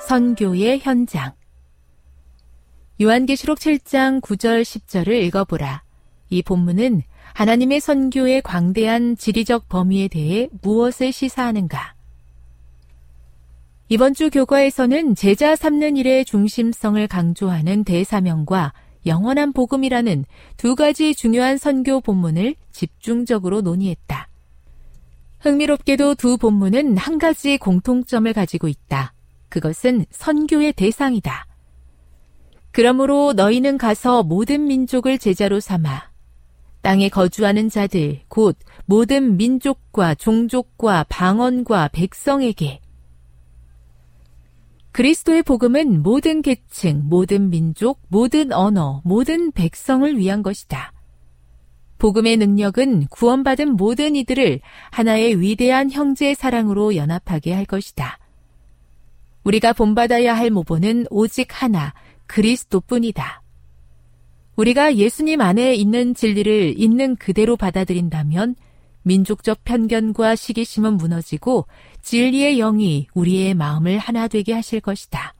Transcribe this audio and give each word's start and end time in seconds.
선교의 0.00 0.80
현장 0.80 1.32
요한계시록 3.00 3.58
7장 3.58 4.20
9절 4.20 4.62
10절을 4.62 5.22
읽어보라. 5.24 5.82
이 6.30 6.42
본문은 6.42 7.02
하나님의 7.34 7.80
선교의 7.80 8.42
광대한 8.42 9.16
지리적 9.16 9.68
범위에 9.68 10.08
대해 10.08 10.48
무엇을 10.62 11.12
시사하는가? 11.12 11.94
이번 13.88 14.14
주 14.14 14.30
교과에서는 14.30 15.14
제자 15.14 15.54
삼는 15.56 15.96
일의 15.96 16.24
중심성을 16.24 17.06
강조하는 17.06 17.84
대사명과 17.84 18.72
영원한 19.04 19.52
복음이라는 19.52 20.24
두 20.56 20.74
가지 20.74 21.14
중요한 21.14 21.58
선교 21.58 22.00
본문을 22.00 22.56
집중적으로 22.72 23.60
논의했다. 23.60 24.28
흥미롭게도 25.40 26.16
두 26.16 26.38
본문은 26.38 26.96
한 26.96 27.18
가지 27.18 27.58
공통점을 27.58 28.32
가지고 28.32 28.68
있다. 28.68 29.12
그것은 29.48 30.06
선교의 30.10 30.72
대상이다. 30.72 31.46
그러므로 32.72 33.32
너희는 33.32 33.78
가서 33.78 34.22
모든 34.22 34.66
민족을 34.66 35.18
제자로 35.18 35.60
삼아 35.60 36.10
땅에 36.82 37.08
거주하는 37.08 37.68
자들, 37.68 38.20
곧 38.28 38.56
모든 38.84 39.36
민족과 39.36 40.14
종족과 40.14 41.04
방언과 41.08 41.88
백성에게 41.88 42.80
그리스도의 44.92 45.42
복음은 45.42 46.02
모든 46.02 46.42
계층, 46.42 47.02
모든 47.04 47.50
민족, 47.50 48.00
모든 48.08 48.52
언어, 48.52 49.02
모든 49.04 49.52
백성을 49.52 50.16
위한 50.16 50.42
것이다. 50.42 50.92
복음의 51.98 52.36
능력은 52.36 53.08
구원받은 53.08 53.76
모든 53.76 54.16
이들을 54.16 54.60
하나의 54.90 55.40
위대한 55.40 55.90
형제의 55.90 56.34
사랑으로 56.34 56.96
연합하게 56.96 57.52
할 57.52 57.64
것이다. 57.64 58.18
우리가 59.46 59.72
본받아야 59.72 60.36
할 60.36 60.50
모보는 60.50 61.06
오직 61.08 61.62
하나, 61.62 61.94
그리스도뿐이다. 62.26 63.42
우리가 64.56 64.96
예수님 64.96 65.40
안에 65.40 65.74
있는 65.76 66.14
진리를 66.14 66.74
있는 66.76 67.14
그대로 67.14 67.56
받아들인다면 67.56 68.56
민족적 69.02 69.62
편견과 69.62 70.34
시기심은 70.34 70.94
무너지고 70.94 71.66
진리의 72.02 72.56
영이 72.56 73.06
우리의 73.14 73.54
마음을 73.54 73.98
하나 73.98 74.26
되게 74.26 74.52
하실 74.52 74.80
것이다. 74.80 75.34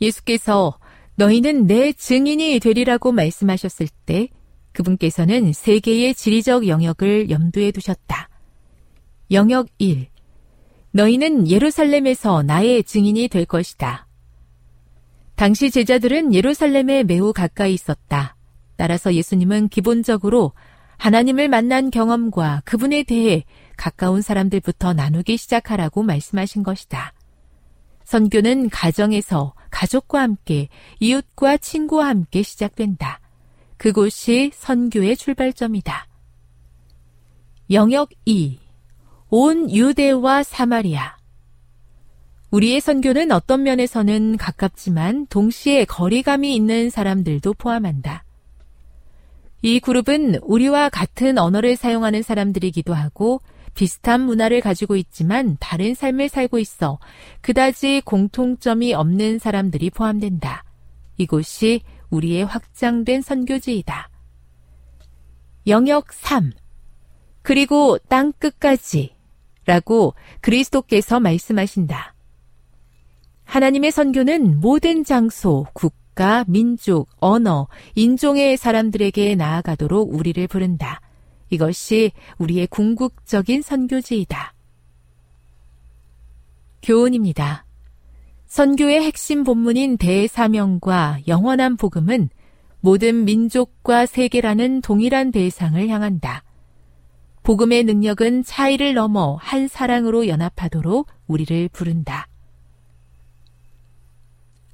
예수께서 0.00 0.76
너희는 1.14 1.68
내 1.68 1.92
증인이 1.92 2.58
되리라고 2.58 3.12
말씀하셨을 3.12 3.86
때 4.06 4.28
그분께서는 4.72 5.52
세계의 5.52 6.16
지리적 6.16 6.66
영역을 6.66 7.30
염두에 7.30 7.70
두셨다. 7.70 8.28
영역 9.30 9.68
1. 9.78 10.08
너희는 10.92 11.48
예루살렘에서 11.48 12.42
나의 12.42 12.84
증인이 12.84 13.28
될 13.28 13.44
것이다. 13.44 14.06
당시 15.34 15.70
제자들은 15.70 16.34
예루살렘에 16.34 17.04
매우 17.04 17.32
가까이 17.32 17.74
있었다. 17.74 18.36
따라서 18.76 19.14
예수님은 19.14 19.68
기본적으로 19.68 20.52
하나님을 20.96 21.48
만난 21.48 21.90
경험과 21.90 22.62
그분에 22.64 23.04
대해 23.04 23.44
가까운 23.76 24.20
사람들부터 24.20 24.94
나누기 24.94 25.36
시작하라고 25.36 26.02
말씀하신 26.02 26.64
것이다. 26.64 27.12
선교는 28.04 28.70
가정에서 28.70 29.54
가족과 29.70 30.22
함께 30.22 30.68
이웃과 30.98 31.58
친구와 31.58 32.08
함께 32.08 32.42
시작된다. 32.42 33.20
그곳이 33.76 34.50
선교의 34.54 35.16
출발점이다. 35.16 36.08
영역 37.70 38.10
2. 38.24 38.58
온 39.30 39.70
유대와 39.70 40.42
사마리아. 40.42 41.18
우리의 42.50 42.80
선교는 42.80 43.30
어떤 43.30 43.62
면에서는 43.62 44.38
가깝지만 44.38 45.26
동시에 45.26 45.84
거리감이 45.84 46.54
있는 46.54 46.88
사람들도 46.88 47.52
포함한다. 47.54 48.24
이 49.60 49.80
그룹은 49.80 50.36
우리와 50.42 50.88
같은 50.88 51.36
언어를 51.36 51.76
사용하는 51.76 52.22
사람들이기도 52.22 52.94
하고 52.94 53.42
비슷한 53.74 54.22
문화를 54.22 54.62
가지고 54.62 54.96
있지만 54.96 55.58
다른 55.60 55.94
삶을 55.94 56.30
살고 56.30 56.58
있어 56.58 56.98
그다지 57.42 58.02
공통점이 58.06 58.94
없는 58.94 59.38
사람들이 59.38 59.90
포함된다. 59.90 60.64
이곳이 61.18 61.82
우리의 62.08 62.46
확장된 62.46 63.20
선교지이다. 63.20 64.08
영역 65.66 66.14
3. 66.14 66.52
그리고 67.42 67.98
땅 68.08 68.32
끝까지 68.32 69.17
라고 69.68 70.14
그리스도께서 70.40 71.20
말씀하신다. 71.20 72.14
하나님의 73.44 73.90
선교는 73.90 74.60
모든 74.60 75.04
장소, 75.04 75.66
국가, 75.74 76.42
민족, 76.48 77.06
언어, 77.18 77.68
인종의 77.94 78.56
사람들에게 78.56 79.34
나아가도록 79.34 80.14
우리를 80.14 80.46
부른다. 80.48 81.02
이것이 81.50 82.12
우리의 82.38 82.68
궁극적인 82.68 83.60
선교지이다. 83.60 84.54
교훈입니다. 86.82 87.66
선교의 88.46 89.02
핵심 89.02 89.44
본문인 89.44 89.98
대사명과 89.98 91.20
영원한 91.28 91.76
복음은 91.76 92.30
모든 92.80 93.26
민족과 93.26 94.06
세계라는 94.06 94.80
동일한 94.80 95.30
대상을 95.30 95.86
향한다. 95.88 96.42
복음의 97.48 97.84
능력은 97.84 98.44
차이를 98.44 98.92
넘어 98.92 99.36
한 99.36 99.68
사랑으로 99.68 100.28
연합하도록 100.28 101.06
우리를 101.28 101.70
부른다. 101.70 102.28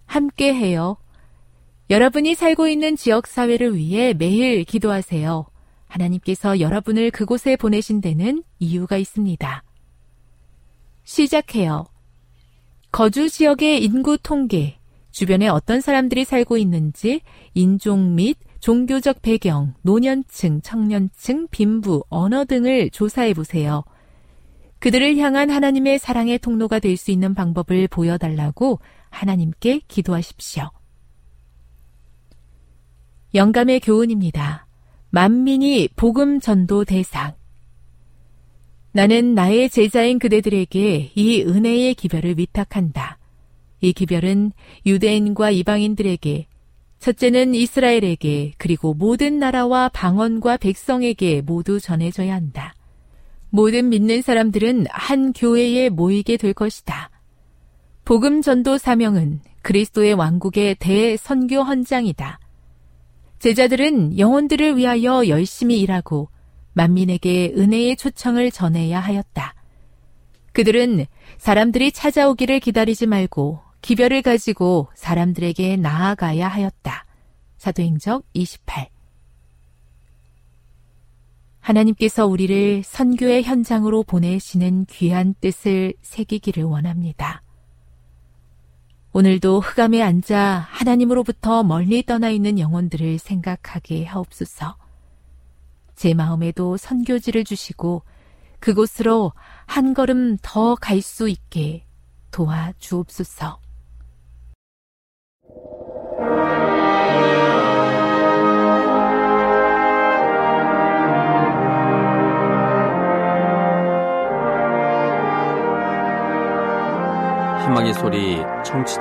함께 0.07 0.53
해요. 0.53 0.97
여러분이 1.89 2.35
살고 2.35 2.67
있는 2.67 2.97
지역 2.97 3.29
사회를 3.29 3.77
위해 3.77 4.13
매일 4.13 4.65
기도하세요. 4.65 5.47
하나님께서 5.87 6.59
여러분을 6.59 7.13
그곳에 7.13 7.55
보내신 7.55 8.01
데는 8.01 8.43
이유가 8.59 8.97
있습니다. 8.97 9.63
시작해요. 11.05 11.87
거주 12.91 13.31
지역의 13.31 13.85
인구 13.85 14.19
통계, 14.19 14.81
주변에 15.13 15.47
어떤 15.47 15.81
사람들이 15.81 16.25
살고 16.25 16.57
있는지, 16.57 17.21
인종 17.55 18.17
및 18.17 18.37
종교적 18.65 19.21
배경, 19.21 19.75
노년층, 19.83 20.63
청년층, 20.63 21.49
빈부, 21.51 22.03
언어 22.09 22.47
등을 22.47 22.89
조사해 22.89 23.35
보세요. 23.35 23.85
그들을 24.79 25.19
향한 25.19 25.51
하나님의 25.51 25.99
사랑의 25.99 26.39
통로가 26.39 26.79
될 26.79 26.97
수 26.97 27.11
있는 27.11 27.35
방법을 27.35 27.89
보여달라고 27.89 28.79
하나님께 29.11 29.81
기도하십시오. 29.87 30.71
영감의 33.35 33.81
교훈입니다. 33.81 34.67
만민이 35.11 35.91
복음 35.95 36.41
전도 36.41 36.87
대상. 36.87 37.35
나는 38.93 39.35
나의 39.35 39.69
제자인 39.69 40.19
그대들에게 40.19 41.13
이 41.15 41.43
은혜의 41.43 41.95
기별을 41.97 42.39
위탁한다. 42.39 43.19
이 43.83 43.93
기별은 43.93 44.53
유대인과 44.87 45.51
이방인들에게 45.51 46.47
첫째는 47.05 47.55
이스라엘에게 47.55 48.53
그리고 48.57 48.95
모든 48.95 49.39
나라와 49.39 49.91
방언과 49.91 50.57
백성에게 50.57 51.43
모두 51.43 51.79
전해져야 51.79 52.33
한다. 52.35 52.75
모든 53.51 53.91
믿는 53.91 54.23
사람들은 54.23 54.87
한 54.89 55.35
교회에 55.35 55.91
모이게 55.91 56.39
될 56.39 56.55
것이다. 56.55 57.11
복음 58.07 58.41
전도 58.41 58.79
사명은 58.79 59.43
그리스도의 59.61 60.15
왕국의 60.15 60.77
대선교 60.77 61.65
헌장이다. 61.65 62.41
제자들은 63.39 64.19
영혼들을 64.19 64.79
위하여 64.79 65.29
열심히 65.29 65.81
일하고 65.81 66.31
만민에게 66.73 67.53
은혜의 67.55 67.97
초청을 67.99 68.51
전해야 68.51 68.99
하였다. 68.99 69.55
그들은 70.55 71.05
사람들이 71.37 71.93
찾아오기를 71.93 72.61
기다리지 72.61 73.09
말고 73.09 73.61
기별을 73.85 74.23
가지고 74.23 74.89
사람들에게 74.95 75.77
나아가야 75.77 76.49
하였다. 76.49 77.05
사도행적 77.59 78.25
28. 78.33 78.89
하나님께서 81.61 82.27
우리를 82.27 82.83
선교의 82.83 83.43
현장으로 83.43 84.03
보내시는 84.05 84.87
귀한 84.87 85.35
뜻을 85.39 85.93
새기기를 86.01 86.65
원합니다. 86.65 87.43
오늘도 89.13 89.61
흑암에 89.61 90.01
앉아 90.01 90.67
하나님으로부터 90.71 91.63
멀리 91.63 92.03
떠나 92.07 92.31
있는 92.31 92.59
영혼들을 92.59 93.19
생각하게 93.19 94.07
하옵소서. 94.07 94.79
제 95.95 96.15
마음에도 96.15 96.79
선교지를 96.79 97.45
주시고 97.45 98.03
그곳으로 98.61 99.33
한 99.67 99.93
걸음 99.93 100.39
더 100.41 100.75
갈 100.77 101.03
수 101.03 101.29
있게 101.29 101.85
도와 102.31 102.73
주옵소서. 102.79 103.64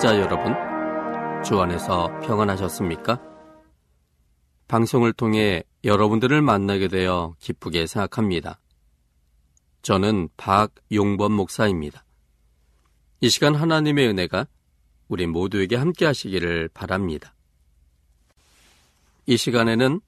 청취자 0.03 0.19
여러분, 0.19 0.53
주 1.45 1.61
안에서 1.61 2.09
평안하셨습니까? 2.19 3.21
방송을 4.67 5.13
통해 5.13 5.63
여러분들을 5.85 6.41
만나게 6.41 6.89
되어 6.89 7.35
기쁘게 7.39 7.87
생각합니다. 7.87 8.59
저는 9.81 10.27
박용범 10.35 11.31
목사입니다. 11.31 12.03
이 13.21 13.29
시간 13.29 13.55
하나님의 13.55 14.09
은혜가 14.09 14.47
우리 15.07 15.25
모두에게 15.25 15.77
함께 15.77 16.05
하시기를 16.05 16.69
바랍니다. 16.73 17.33
이 19.25 19.37
시간에는 19.37 20.01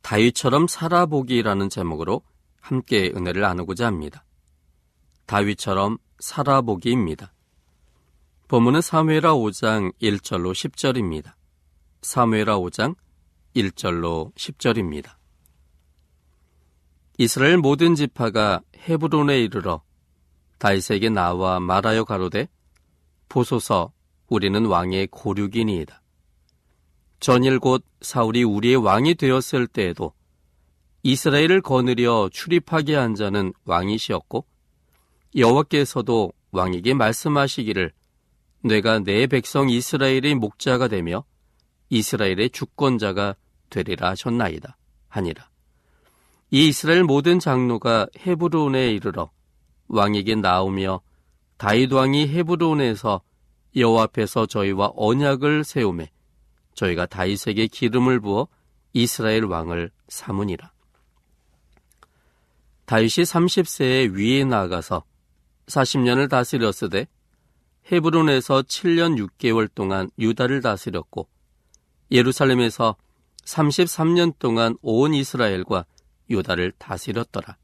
다윗처럼 0.00 0.68
살아보기라는 0.68 1.68
제목으로 1.68 2.22
함께 2.60 3.12
은혜를 3.14 3.42
나누고자 3.42 3.86
합니다. 3.86 4.24
다윗처럼 5.26 5.98
살아보기입니다. 6.18 7.32
본문은 8.48 8.80
사무엘하 8.80 9.34
5장 9.34 9.92
1절로 10.00 10.52
10절입니다. 10.52 11.34
사무엘하 12.00 12.58
5장 12.58 12.96
1절로 13.54 14.34
10절입니다. 14.36 15.16
이스라엘 17.18 17.58
모든 17.58 17.94
지파가 17.94 18.62
헤브론에 18.74 19.38
이르러 19.38 19.82
다윗에게 20.56 21.10
나와 21.10 21.60
말하여 21.60 22.04
가로되 22.04 22.48
보소서 23.28 23.92
우리는 24.28 24.64
왕의 24.64 25.08
고륙이니이다. 25.08 26.00
전일 27.20 27.58
곧 27.58 27.84
사울이 28.00 28.44
우리의 28.44 28.76
왕이 28.76 29.16
되었을 29.16 29.66
때에도 29.66 30.14
이스라엘을 31.02 31.60
거느려 31.60 32.30
출입하게 32.32 32.94
한 32.94 33.14
자는 33.14 33.52
왕이시었고 33.66 34.46
여호와께서도 35.36 36.32
왕에게 36.52 36.94
말씀하시기를 36.94 37.97
내가 38.62 38.98
내 38.98 39.26
백성 39.26 39.68
이스라엘의 39.68 40.34
목자가 40.34 40.88
되며 40.88 41.24
이스라엘의 41.90 42.50
주권자가 42.50 43.36
되리라 43.70 44.10
하셨나이다. 44.10 44.76
하니라. 45.08 45.48
이 46.50 46.68
이스라엘 46.68 47.04
모든 47.04 47.38
장로가 47.38 48.08
헤브론에 48.18 48.92
이르러 48.92 49.30
왕에게 49.88 50.36
나오며 50.36 51.00
다윗 51.56 51.92
왕이 51.92 52.28
헤브론에서 52.28 53.22
여호와 53.76 54.04
앞에서 54.04 54.46
저희와 54.46 54.92
언약을 54.96 55.64
세우매 55.64 56.10
저희가 56.74 57.06
다윗에게 57.06 57.66
기름을 57.66 58.20
부어 58.20 58.48
이스라엘 58.92 59.44
왕을 59.44 59.90
삼으니라. 60.08 60.72
다윗이 62.86 63.08
30세에 63.08 64.14
위에 64.14 64.44
나가서 64.44 65.04
40년을 65.66 66.30
다스렸으되 66.30 67.06
헤브론에서 67.90 68.62
7년 68.62 69.16
6개월 69.26 69.68
동안 69.74 70.10
유다를 70.18 70.60
다스렸고 70.60 71.28
예루살렘에서 72.10 72.96
33년 73.44 74.34
동안 74.38 74.76
온 74.82 75.14
이스라엘과 75.14 75.86
유다를 76.28 76.72
다스렸더라. 76.78 77.56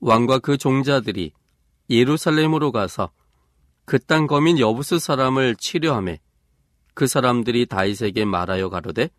왕과 0.00 0.40
그 0.40 0.58
종자들이 0.58 1.32
예루살렘으로 1.88 2.72
가서 2.72 3.10
그 3.86 3.98
땅 4.00 4.26
거민 4.26 4.58
여부스 4.58 4.98
사람을 4.98 5.56
치료함에 5.56 6.20
그 6.94 7.06
사람들이 7.06 7.66
다윗에게 7.66 8.24
말하여 8.24 8.68
가로되 8.68 9.10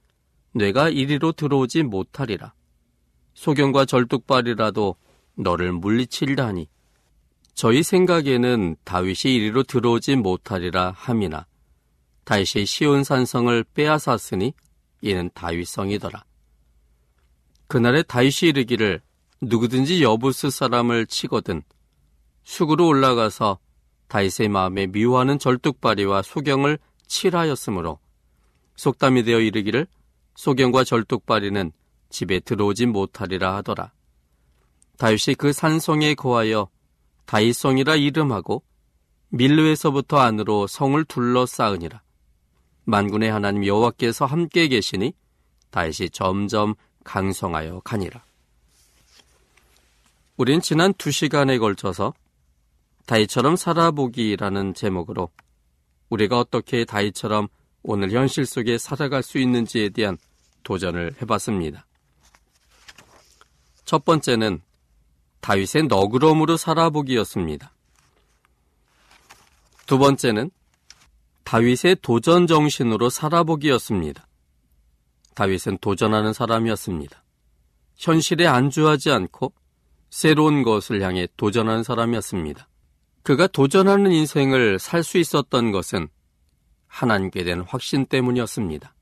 뇌가 0.53 0.89
이리로 0.89 1.31
들어오지 1.31 1.83
못하리라. 1.83 2.53
소경과 3.33 3.85
절뚝발이라도 3.85 4.95
너를 5.35 5.71
하니 6.39 6.67
저희 7.57 7.81
생각에는 7.81 8.75
다윗이 8.83 9.33
이리로 9.33 9.63
들어오지 9.63 10.15
못하리라 10.17 10.91
함이나 10.95 11.47
다윗이 12.23 12.67
시온 12.67 13.03
산성을 13.03 13.63
빼앗았으니 13.73 14.53
이는 15.01 15.31
다윗성이더라. 15.33 16.23
그날에 17.65 18.03
다윗이 18.03 18.49
이르기를 18.49 19.01
누구든지 19.41 20.03
여부스 20.03 20.51
사람을 20.51 21.07
치거든 21.07 21.63
수구로 22.43 22.85
올라가서 22.85 23.57
다윗의 24.07 24.49
마음에 24.49 24.85
미워하는 24.85 25.39
절뚝발이와 25.39 26.21
소경을 26.21 26.77
칠하였으므로 27.07 27.97
속담이 28.75 29.23
되어 29.23 29.39
이르기를 29.39 29.87
소경과 30.35 30.83
절뚝발이는 30.83 31.71
집에 32.11 32.39
들어오지 32.39 32.85
못하리라 32.85 33.55
하더라. 33.55 33.93
다윗이 34.99 35.33
그 35.39 35.51
산성에 35.51 36.13
거하여 36.13 36.69
다윗성이라 37.27 37.97
이름하고 37.97 38.63
밀르에서부터 39.29 40.17
안으로 40.17 40.65
성을 40.65 41.03
둘러싸으니라. 41.05 42.01
만군의 42.85 43.29
하나님 43.29 43.65
여호와께서 43.65 44.25
함께 44.25 44.67
계시니 44.69 45.13
다윗이 45.69 46.09
점점 46.11 46.73
강성하여 47.03 47.81
가니라. 47.81 48.23
우린 50.37 50.61
지난 50.61 50.93
두 50.93 51.11
시간에 51.11 51.57
걸쳐서 51.57 52.13
다윗처럼 53.05 53.57
살아보기라는 53.57 54.73
제목으로 54.73 55.29
우리가 56.09 56.39
어떻게 56.39 56.85
다윗처럼 56.85 57.49
오늘 57.83 58.11
현실 58.11 58.45
속에 58.45 58.77
살아갈 58.77 59.21
수 59.21 59.37
있는지에 59.37 59.89
대한 59.89 60.17
도전을 60.63 61.15
해봤습니다. 61.21 61.85
첫 63.83 64.05
번째는 64.05 64.61
다윗의 65.41 65.83
너그러움으로 65.87 66.57
살아보기였습니다. 66.57 67.71
두 69.85 69.97
번째는 69.97 70.51
다윗의 71.43 71.97
도전 72.01 72.45
정신으로 72.47 73.09
살아보기였습니다. 73.09 74.27
다윗은 75.33 75.77
도전하는 75.79 76.33
사람이었습니다. 76.33 77.23
현실에 77.95 78.47
안주하지 78.47 79.11
않고 79.11 79.53
새로운 80.09 80.63
것을 80.63 81.01
향해 81.01 81.27
도전하는 81.37 81.83
사람이었습니다. 81.83 82.67
그가 83.23 83.47
도전하는 83.47 84.11
인생을 84.11 84.79
살 84.79 85.03
수 85.03 85.17
있었던 85.17 85.71
것은 85.71 86.07
하나님께 86.87 87.43
대한 87.43 87.61
확신 87.61 88.05
때문이었습니다. 88.05 88.93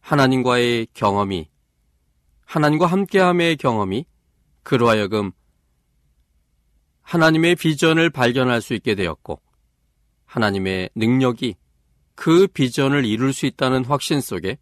하나님과의 0.00 0.88
경험이, 0.94 1.48
하나님과 2.44 2.86
함께함의 2.86 3.56
경험이 3.56 4.06
그로 4.62 4.88
하여금 4.88 5.32
하나님의 7.02 7.56
비전을 7.56 8.10
발견할 8.10 8.60
수 8.60 8.74
있게 8.74 8.94
되었고, 8.94 9.40
하나님의 10.26 10.90
능력이 10.94 11.56
그 12.14 12.46
비전을 12.46 13.04
이룰 13.04 13.32
수 13.32 13.46
있다는 13.46 13.84
확신 13.84 14.20
속에 14.20 14.58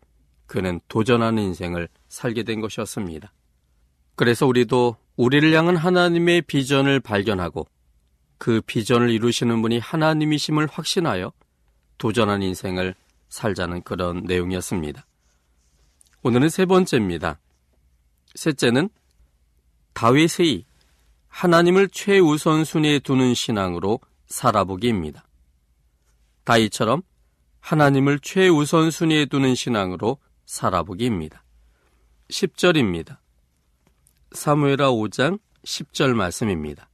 그는 0.46 0.80
도전하는 0.88 1.42
인생을 1.42 1.88
살게 2.08 2.42
된 2.42 2.60
것이었습니다. 2.60 3.32
그래서 4.16 4.46
우리도 4.46 4.96
우리를 5.16 5.52
향한 5.52 5.76
하나님의 5.76 6.42
비전을 6.42 7.00
발견하고 7.00 7.66
그 8.38 8.60
비전을 8.62 9.10
이루시는 9.10 9.60
분이 9.60 9.78
하나님이심을 9.80 10.68
확신하여 10.68 11.32
도전한 11.98 12.42
인생을 12.42 12.94
살자는 13.28 13.82
그런 13.82 14.22
내용이었습니다. 14.24 15.04
오늘은 16.22 16.48
세 16.48 16.64
번째입니다. 16.64 17.40
셋째는 18.34 18.88
다윗의 19.98 20.64
하나님을 21.26 21.88
최우선순위에 21.88 23.00
두는 23.00 23.34
신앙으로 23.34 23.98
살아보기입니다. 24.28 25.24
다윗처럼 26.44 27.02
하나님을 27.58 28.20
최우선순위에 28.20 29.26
두는 29.26 29.56
신앙으로 29.56 30.18
살아보기입니다. 30.46 31.42
10절입니다. 32.30 33.16
사무엘하 34.30 34.92
5장 34.92 35.40
10절 35.64 36.14
말씀입니다. 36.14 36.88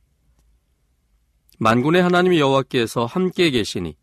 만군의 1.59 2.03
하나님 2.03 2.35
여호와께서 2.37 3.05
함께 3.05 3.51
계시니 3.51 3.99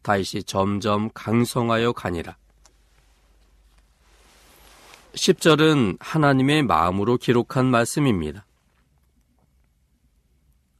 다윗이 0.00 0.44
점점 0.44 1.10
강성하여 1.12 1.92
가니라. 1.92 2.38
10절은 5.18 5.96
하나님의 6.00 6.62
마음으로 6.62 7.16
기록한 7.16 7.66
말씀입니다. 7.66 8.46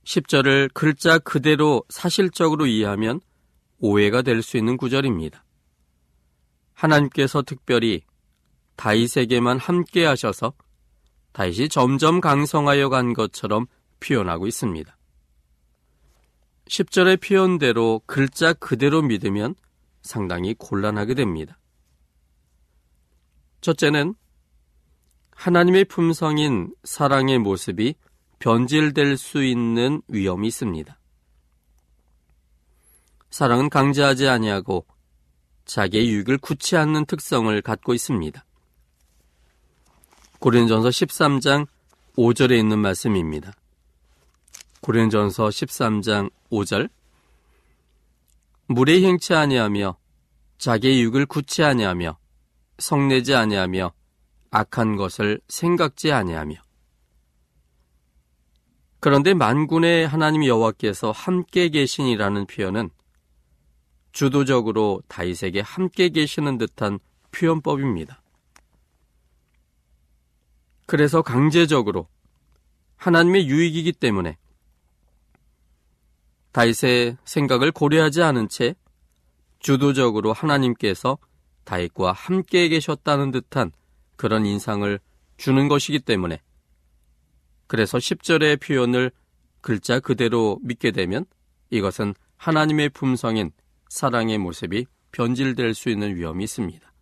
10절을 0.05 0.73
글자 0.73 1.19
그대로 1.19 1.83
사실적으로 1.89 2.67
이해하면 2.67 3.21
오해가 3.81 4.23
될 4.23 4.43
수 4.43 4.57
있는 4.57 4.77
구절입니다. 4.77 5.45
하나님께서 6.73 7.43
특별히 7.43 8.03
다윗에게만 8.77 9.59
함께 9.59 10.07
하셔서 10.07 10.55
다윗이 11.33 11.69
점점 11.69 12.21
강성하여 12.21 12.89
간 12.89 13.13
것처럼 13.15 13.67
표현하고 14.01 14.47
있습니다. 14.47 14.97
10절의 16.69 17.21
표현대로 17.27 18.03
글자 18.07 18.53
그대로 18.53 19.03
믿으면 19.03 19.57
상당히 20.03 20.55
곤란하게 20.55 21.15
됩니다. 21.15 21.59
첫째는 23.61 24.15
하나님의 25.39 25.85
품성인 25.85 26.75
사랑의 26.83 27.39
모습이 27.39 27.95
변질될 28.41 29.17
수 29.17 29.45
있는 29.45 30.03
위험이 30.09 30.49
있습니다. 30.49 30.99
사랑은 33.31 33.71
강제하지 33.71 34.27
아니하고 34.27 34.85
자기의 35.65 36.09
유익을 36.09 36.39
굳지 36.39 36.77
않는 36.77 37.07
특성을 37.07 37.63
갖고 37.63 37.95
있습니다. 37.95 38.45
고린전서 40.41 40.89
13장 40.89 41.69
5절에 42.17 42.59
있는 42.59 42.81
말씀입니다. 42.81 43.53
고린전서 44.81 45.51
13장 45.51 46.33
5절 46.51 46.91
물에 48.67 49.03
행치 49.03 49.35
아니하며 49.35 49.97
자기의 50.59 51.01
육을 51.03 51.27
굳지 51.27 51.63
아니하며 51.63 52.19
성내지 52.79 53.37
아니하며 53.37 53.98
악한 54.51 54.97
것을 54.97 55.41
생각지 55.49 56.13
아니하며 56.13 56.57
그런데 59.01 59.35
만군의 59.35 60.09
하나님 60.09 60.45
여호와께서 60.45 61.13
함께 61.13 61.69
계신이라는 61.69 62.47
표현은 62.47 62.91
주도적으로 64.13 65.03
다윗에게 65.09 65.61
함께 65.61 66.09
계시는 66.09 66.59
듯한 66.59 66.99
표현법입니다. 67.31 68.21
그래서 70.87 71.23
강제적으로 71.23 72.09
하나님의 72.97 73.47
유익이기 73.47 73.93
때문에 73.93 74.37
다윗의 76.53 77.19
생각을 77.25 77.71
고려하지 77.71 78.23
않은 78.23 78.49
채 78.49 78.75
주도적으로 79.61 80.33
하나님께서 80.33 81.19
다윗과 81.65 82.13
함께 82.13 82.69
계셨다는 82.69 83.31
듯한 83.31 83.71
그런 84.19 84.45
인상을 84.45 85.01
주는 85.39 85.69
것이기 85.69 86.01
때문에 86.01 86.43
그래서 87.67 87.97
10절의 87.97 88.61
표현을 88.61 89.11
글자 89.63 90.01
그대로 90.01 90.59
믿게 90.63 90.91
되면 90.91 91.25
이것은 91.71 92.15
하나님의 92.37 92.91
품성인 92.91 93.53
사랑의 93.89 94.37
모습이 94.39 94.87
변질될 95.13 95.75
수 95.75 95.89
있는 95.89 96.15
위험이 96.17 96.45
있습니다. 96.45 96.93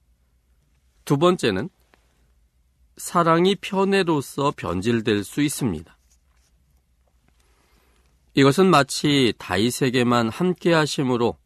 두 1.04 1.18
번째는 1.18 1.68
사랑이 2.96 3.56
편애로서 3.56 4.52
변질될 4.56 5.24
수 5.24 5.42
있습니다. 5.42 5.96
이것은 8.34 8.66
마치 8.66 9.32
다윗에게만 9.38 10.28
함께 10.28 10.72
하심으로 10.72 11.38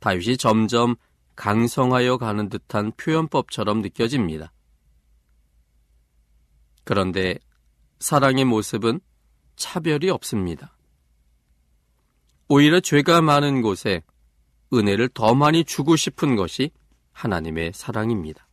다윗이 0.00 0.36
점점 0.36 0.96
강성하여 1.36 2.16
가는 2.18 2.48
듯한 2.48 2.92
표현법처럼 2.96 3.82
느껴집니다. 3.82 4.52
그런데 6.86 7.36
사랑의 7.98 8.44
모습은 8.44 9.00
차별이 9.56 10.08
없습니다. 10.08 10.76
오히려 12.48 12.78
죄가 12.78 13.22
많은 13.22 13.60
곳에 13.60 14.04
은혜를 14.72 15.08
더 15.08 15.34
많이 15.34 15.64
주고 15.64 15.96
싶은 15.96 16.36
것이 16.36 16.70
하나님의 17.10 17.72
사랑입니다. 17.74 18.46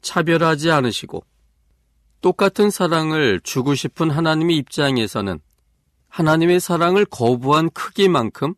차별하지 0.00 0.70
않으시고 0.70 1.24
똑같은 2.20 2.70
사랑을 2.70 3.40
주고 3.42 3.74
싶은 3.74 4.08
하나님의 4.08 4.56
입장에서는 4.58 5.40
하나님의 6.06 6.60
사랑을 6.60 7.04
거부한 7.04 7.70
크기만큼 7.70 8.54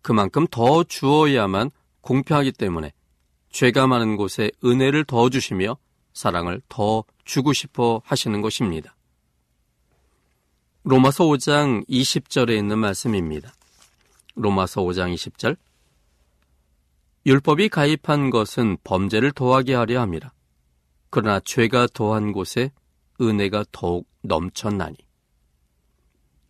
그만큼 0.00 0.46
더 0.50 0.84
주어야만 0.84 1.70
공평하기 2.00 2.52
때문에 2.52 2.94
죄가 3.50 3.86
많은 3.86 4.16
곳에 4.16 4.50
은혜를 4.64 5.04
더 5.04 5.28
주시며 5.28 5.76
사랑을 6.14 6.62
더 6.70 7.04
주고 7.28 7.52
싶어 7.52 8.00
하시는 8.06 8.40
것입니다. 8.40 8.96
로마서 10.82 11.24
5장 11.24 11.86
20절에 11.86 12.56
있는 12.56 12.78
말씀입니다. 12.78 13.52
로마서 14.34 14.80
5장 14.80 15.14
20절 15.14 15.58
율법이 17.26 17.68
가입한 17.68 18.30
것은 18.30 18.78
범죄를 18.82 19.32
더하게 19.32 19.74
하려 19.74 20.00
함이라. 20.00 20.32
그러나 21.10 21.38
죄가 21.40 21.88
더한 21.92 22.32
곳에 22.32 22.72
은혜가 23.20 23.66
더욱 23.72 24.08
넘쳤나니. 24.22 24.96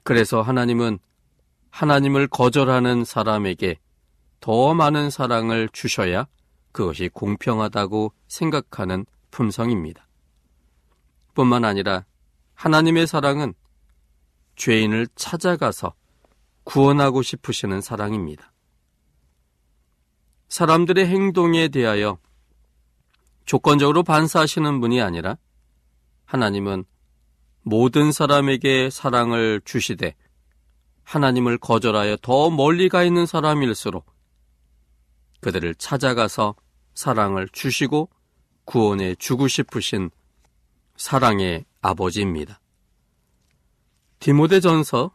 그래서 0.05 0.43
하나님은 0.43 1.01
하나님을 1.71 2.29
거절하는 2.29 3.05
사람에게 3.05 3.81
더 4.39 4.75
많은 4.75 5.11
사랑을 5.11 5.69
주셔야 5.73 6.29
그것이 6.71 7.11
공평하다고 7.13 8.13
생각하는 8.29 9.07
품성입니다. 9.33 10.08
뿐만 11.35 11.65
아니라 11.65 12.05
하나님의 12.55 13.07
사랑은 13.07 13.55
죄인을 14.57 15.07
찾아가서 15.15 15.95
구원하고 16.65 17.23
싶으시는 17.23 17.81
사랑입니다. 17.81 18.53
사람들의 20.49 21.07
행동에 21.07 21.69
대하여 21.69 22.19
조건적으로 23.45 24.03
반사하시는 24.03 24.81
분이 24.81 25.01
아니라 25.01 25.39
하나님은 26.27 26.85
모든 27.63 28.13
사람에게 28.13 28.91
사랑을 28.91 29.61
주시되 29.65 30.15
하나님을 31.05 31.57
거절하여 31.59 32.19
더 32.21 32.51
멀리 32.51 32.89
가 32.89 33.03
있는 33.03 33.25
사람일수록 33.25 34.05
그들을 35.41 35.75
찾아가서 35.77 36.55
사랑을 36.95 37.49
주시고 37.51 38.11
구원해 38.65 39.15
주고 39.15 39.49
싶으신 39.49 40.11
사랑의 40.99 41.65
아버지입니다. 41.81 42.61
디모데전서 44.19 45.13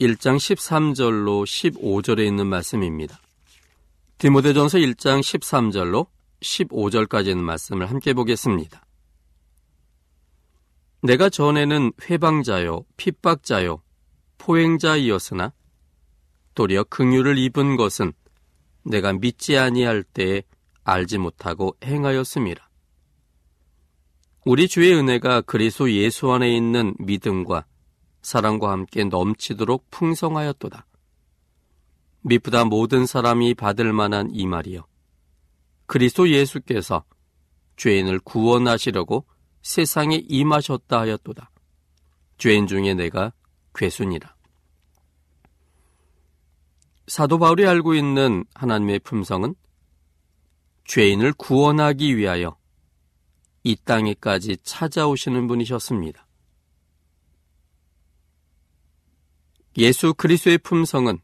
1장 0.00 0.36
13절로 0.36 1.44
15절에 1.44 2.24
있는 2.24 2.46
말씀입니다. 2.46 3.20
디모데전서 4.18 4.78
1장 4.78 5.18
13절로 5.18 6.06
15절까지 6.40 7.30
있는 7.30 7.42
말씀을 7.42 7.90
함께 7.90 8.14
보겠습니다. 8.14 8.86
내가 11.02 11.28
전에는 11.28 11.92
회방자요, 12.08 12.84
핍박자요, 12.96 13.82
포행자이었으나 14.38 15.52
도리어 16.54 16.84
긍휼을 16.84 17.38
입은 17.38 17.76
것은 17.76 18.12
내가 18.84 19.12
믿지 19.12 19.58
아니할 19.58 20.04
때에 20.04 20.44
알지 20.84 21.18
못하고 21.18 21.76
행하였습니다. 21.82 22.71
우리 24.44 24.66
주의 24.66 24.92
은혜가 24.92 25.42
그리스도 25.42 25.92
예수 25.92 26.32
안에 26.32 26.52
있는 26.52 26.96
믿음과 26.98 27.64
사랑과 28.22 28.72
함께 28.72 29.04
넘치도록 29.04 29.88
풍성하였도다. 29.92 30.84
미쁘다 32.22 32.64
모든 32.64 33.06
사람이 33.06 33.54
받을 33.54 33.92
만한 33.92 34.30
이 34.32 34.46
말이요. 34.48 34.84
그리스도 35.86 36.28
예수께서 36.28 37.04
죄인을 37.76 38.18
구원하시려고 38.20 39.26
세상에 39.62 40.16
임하셨다 40.28 40.98
하였도다. 40.98 41.50
죄인 42.38 42.66
중에 42.66 42.94
내가 42.94 43.32
괴순이라. 43.76 44.34
사도 47.06 47.38
바울이 47.38 47.64
알고 47.64 47.94
있는 47.94 48.44
하나님의 48.54 49.00
품성은 49.00 49.54
죄인을 50.84 51.32
구원하기 51.34 52.16
위하여 52.16 52.56
이 53.64 53.76
땅에까지 53.76 54.58
찾아오시는 54.62 55.46
분이셨습니다. 55.46 56.26
예수 59.78 60.12
그리스도의 60.14 60.58
품성은 60.58 61.20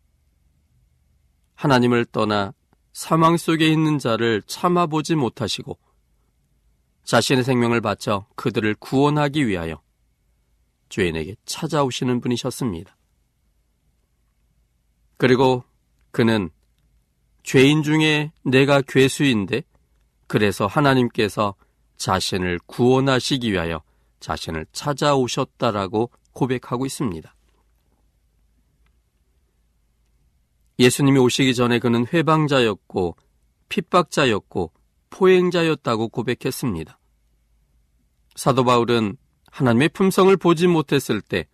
하나님을 1.54 2.06
떠나 2.06 2.54
사망 2.92 3.36
속에 3.36 3.68
있는 3.68 3.98
자를 3.98 4.42
참아보지 4.42 5.16
못하시고 5.16 5.78
자신의 7.04 7.44
생명을 7.44 7.80
바쳐 7.80 8.26
그들을 8.36 8.74
구원하기 8.76 9.46
위하여 9.46 9.82
죄인에게 10.88 11.36
찾아오시는 11.44 12.20
분이셨습니다. 12.20 12.96
그리고 15.16 15.64
그는 16.10 16.50
죄인 17.42 17.82
중에 17.82 18.32
내가 18.44 18.82
괴수인데 18.82 19.62
그래서 20.26 20.66
하나님께서 20.66 21.54
자신을 21.98 22.58
구원하시기 22.66 23.52
위하여 23.52 23.82
자신을 24.20 24.66
찾아오셨다라고 24.72 26.10
고백하고 26.32 26.86
있습니다. 26.86 27.34
예수님이 30.78 31.18
오시기 31.18 31.54
전에 31.54 31.80
그는 31.80 32.06
회방자였고 32.06 33.16
핍박자였고 33.68 34.72
포행자였다고 35.10 36.08
고백했습니다. 36.08 36.98
사도 38.36 38.64
바울은 38.64 39.16
하나님의 39.50 39.88
품성을 39.88 40.36
보지 40.36 40.68
못했을 40.68 41.20
때 41.20 41.46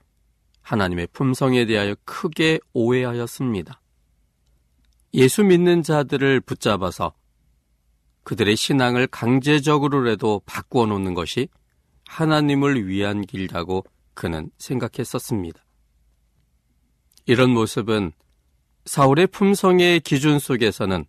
하나님의 0.60 1.08
품성에 1.12 1.64
대하여 1.64 1.94
크게 2.04 2.58
오해하였습니다. 2.74 3.80
예수 5.14 5.44
믿는 5.44 5.82
자들을 5.82 6.40
붙잡아서 6.40 7.14
그들의 8.24 8.56
신앙을 8.56 9.06
강제적으로라도 9.06 10.42
바꾸어 10.46 10.86
놓는 10.86 11.14
것이 11.14 11.48
하나님을 12.06 12.86
위한 12.86 13.22
길이라고 13.22 13.84
그는 14.14 14.50
생각했었습니다. 14.58 15.62
이런 17.26 17.50
모습은 17.50 18.12
사울의 18.86 19.28
품성의 19.28 20.00
기준 20.00 20.38
속에서는 20.38 21.04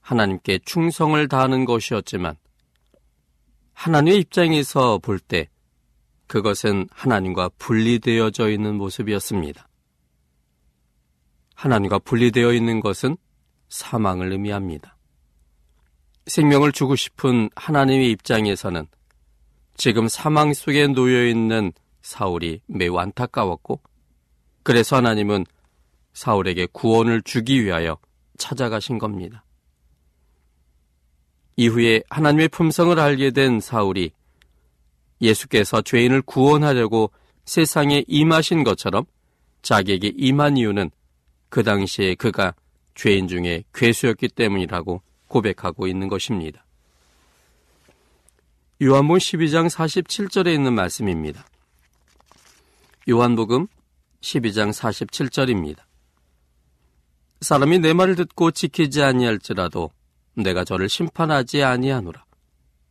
하나님께 0.00 0.60
충성을 0.64 1.26
다하는 1.28 1.64
것이었지만 1.64 2.36
하나님의 3.72 4.20
입장에서 4.20 4.98
볼 4.98 5.18
때 5.18 5.48
그것은 6.26 6.88
하나님과 6.90 7.50
분리되어져 7.58 8.50
있는 8.50 8.76
모습이었습니다. 8.76 9.68
하나님과 11.54 11.98
분리되어 12.00 12.52
있는 12.52 12.80
것은 12.80 13.16
사망을 13.68 14.32
의미합니다. 14.32 14.93
생명을 16.26 16.72
주고 16.72 16.96
싶은 16.96 17.50
하나님의 17.54 18.10
입장에서는 18.10 18.86
지금 19.76 20.08
사망 20.08 20.54
속에 20.54 20.86
놓여 20.86 21.26
있는 21.26 21.72
사울이 22.02 22.60
매우 22.66 22.98
안타까웠고 22.98 23.80
그래서 24.62 24.96
하나님은 24.96 25.44
사울에게 26.12 26.68
구원을 26.72 27.22
주기 27.22 27.64
위하여 27.64 27.98
찾아가신 28.38 28.98
겁니다. 28.98 29.44
이후에 31.56 32.02
하나님의 32.08 32.48
품성을 32.48 32.98
알게 32.98 33.30
된 33.30 33.60
사울이 33.60 34.12
예수께서 35.20 35.82
죄인을 35.82 36.22
구원하려고 36.22 37.10
세상에 37.44 38.04
임하신 38.06 38.64
것처럼 38.64 39.04
자기에게 39.62 40.12
임한 40.16 40.56
이유는 40.56 40.90
그 41.48 41.62
당시에 41.62 42.14
그가 42.14 42.54
죄인 42.94 43.28
중에 43.28 43.64
괴수였기 43.72 44.28
때문이라고 44.28 45.02
고백하고 45.34 45.88
있는 45.88 46.06
것입니다. 46.06 46.64
요한복음 48.80 49.18
12장 49.18 49.68
47절에 49.68 50.54
있는 50.54 50.74
말씀입니다. 50.74 51.44
요한복음 53.08 53.66
12장 54.20 54.72
47절입니다. 54.72 55.78
사람이 57.40 57.80
내 57.80 57.92
말을 57.92 58.14
듣고 58.14 58.52
지키지 58.52 59.02
아니할지라도 59.02 59.90
내가 60.34 60.64
저를 60.64 60.88
심판하지 60.88 61.64
아니하노라. 61.64 62.24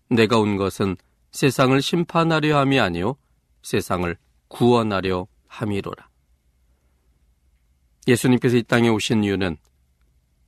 내가 0.10 0.38
온 0.38 0.58
것은 0.58 0.98
세상을 1.32 1.82
심판하려 1.82 2.58
함이 2.60 2.80
아니요 2.80 3.16
세상을 3.62 4.16
구원하려 4.50 5.28
함이로라. 5.48 6.10
예수님께서 8.06 8.58
이 8.58 8.64
땅에 8.64 8.90
오신 8.90 9.24
이유는 9.24 9.58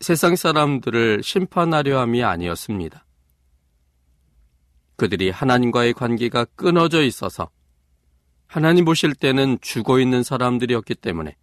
세상 0.06 0.36
사람들을 0.36 1.24
심판하려 1.24 2.00
함이 2.00 2.24
아니었습니다. 2.24 3.08
그들이 4.98 5.32
하나님과의 5.32 5.94
관계가 5.94 6.46
끊어져 6.56 7.02
있어서 7.02 7.50
하나님 8.46 8.86
보실 8.86 9.16
때는 9.16 9.58
죽어 9.62 10.00
있는 10.00 10.22
사람들이었기 10.22 10.94
때문에 10.94 11.36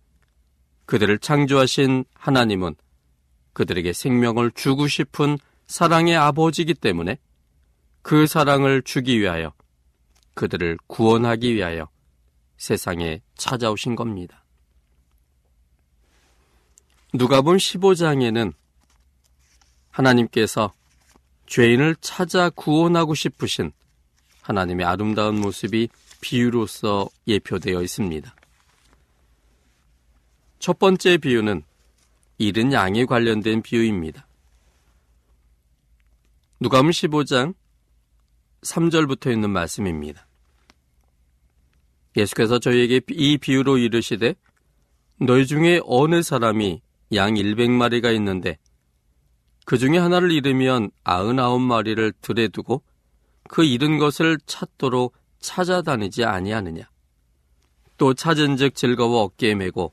그들을 0.87 1.19
창조하신 1.19 2.05
하나님은 2.15 2.77
그들에게 3.53 3.93
생명을 3.93 4.53
주고 4.53 4.87
싶은 4.87 5.39
사랑의 5.67 6.17
아버지이기 6.17 6.75
때문에 6.75 7.19
그 8.03 8.29
사랑을 8.29 8.83
주기 8.83 9.19
위하여 9.19 9.53
그들을 10.35 10.79
구원하기 10.87 11.53
위하여 11.53 11.89
세상에 12.59 13.23
찾아오신 13.35 13.97
겁니다. 13.97 14.42
누가본 17.15 17.59
15장에는 17.59 18.55
하나님께서 19.91 20.73
죄인을 21.47 21.97
찾아 22.01 22.49
구원하고 22.49 23.15
싶으신 23.15 23.73
하나님의 24.41 24.87
아름다운 24.87 25.39
모습이 25.39 25.89
비유로서 26.23 27.11
예표되어 27.27 27.83
있습니다. 27.83 28.35
첫 30.59 30.79
번째 30.79 31.19
비유는 31.19 31.65
잃은 32.39 32.73
양에 32.73 33.05
관련된 33.05 33.61
비유입니다. 33.61 34.27
누가음 36.61 36.89
15장 36.89 37.55
3절부터 38.63 39.33
있는 39.33 39.51
말씀입니다. 39.51 40.27
예수께서 42.17 42.59
저희에게 42.59 43.03
이 43.11 43.37
비유로 43.37 43.77
이르시되 43.77 44.35
너희 45.21 45.47
중에 45.47 45.81
어느 45.85 46.23
사람이 46.23 46.81
양 47.15 47.35
100마리가 47.35 48.15
있는데 48.17 48.59
그 49.65 49.79
중에 49.79 49.99
하나를 49.99 50.33
잃으면 50.33 50.91
99마리를 51.05 52.15
들에 52.21 52.49
두고 52.49 52.83
그 53.49 53.65
잃은 53.65 53.99
것을 53.99 54.39
찾도록 54.47 55.15
찾아다니지 55.41 56.25
아니하느냐 56.25 56.89
또 57.99 58.15
찾은 58.15 58.57
즉 58.57 58.75
즐거워 58.75 59.23
어깨에 59.23 59.55
메고 59.55 59.93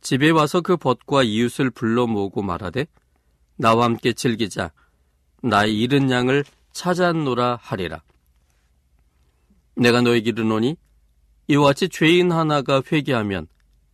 집에 0.00 0.30
와서 0.30 0.60
그 0.60 0.76
벗과 0.76 1.22
이웃을 1.22 1.70
불러 1.70 2.06
모으고 2.06 2.42
말하되 2.42 2.86
나와 3.56 3.84
함께 3.84 4.12
즐기자 4.12 4.72
나의 5.42 5.78
잃은 5.78 6.10
양을 6.10 6.44
찾았노라 6.72 7.58
하리라. 7.60 8.02
내가 9.76 10.00
너에게 10.00 10.30
이르노니 10.30 10.76
이와 11.48 11.66
같이 11.66 11.88
죄인 11.88 12.32
하나가 12.32 12.82
회개하면 12.90 13.46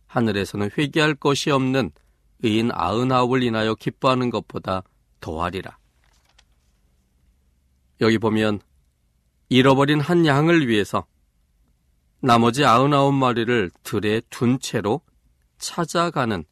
하늘에서는 0.07 0.71
회개할 0.77 1.15
것이 1.15 1.51
없는 1.51 1.91
의인 2.41 2.71
아흔아홉을 2.73 3.43
인하여 3.43 3.75
기뻐하는 3.75 4.29
것보다 4.29 4.83
더하리라. 5.19 5.77
여기 8.01 8.17
보면 8.17 8.61
잃어버린 9.49 9.99
한 9.99 10.25
양을 10.25 10.67
위해서 10.67 11.05
나머지 12.21 12.63
아흔아홉 12.63 13.13
마리를 13.13 13.71
들에 13.83 14.21
둔 14.29 14.59
채로 14.59 15.01
찾아가는 15.57 16.43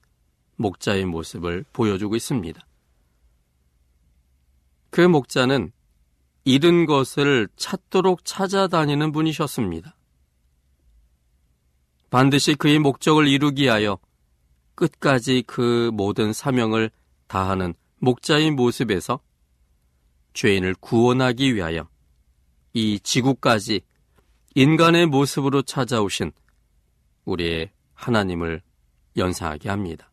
목자의 0.56 1.06
모습을 1.06 1.64
보여주고 1.72 2.16
있습니다. 2.16 2.66
그 4.90 5.02
목자는 5.02 5.72
잃은 6.46 6.86
것을 6.86 7.48
찾도록 7.58 8.24
찾아다니는 8.26 9.12
분이셨습니다. 9.12 9.96
반드시 12.10 12.56
그의 12.56 12.80
목적을 12.80 13.28
이루기 13.28 13.64
위하여 13.64 14.00
끝까지 14.78 15.44
그 15.48 15.90
모든 15.94 16.32
사명을 16.32 16.92
다하는 17.28 17.74
목자의 17.98 18.52
모습에서 18.52 19.20
죄인을 20.34 20.76
구원하기 20.76 21.56
위하여 21.56 21.90
이 22.74 23.00
지구까지 23.00 23.82
인간의 24.54 25.08
모습으로 25.08 25.64
찾아오신 25.64 26.32
우리의 27.26 27.72
하나님을 27.94 28.62
연상하게 29.18 29.70
합니다. 29.70 30.12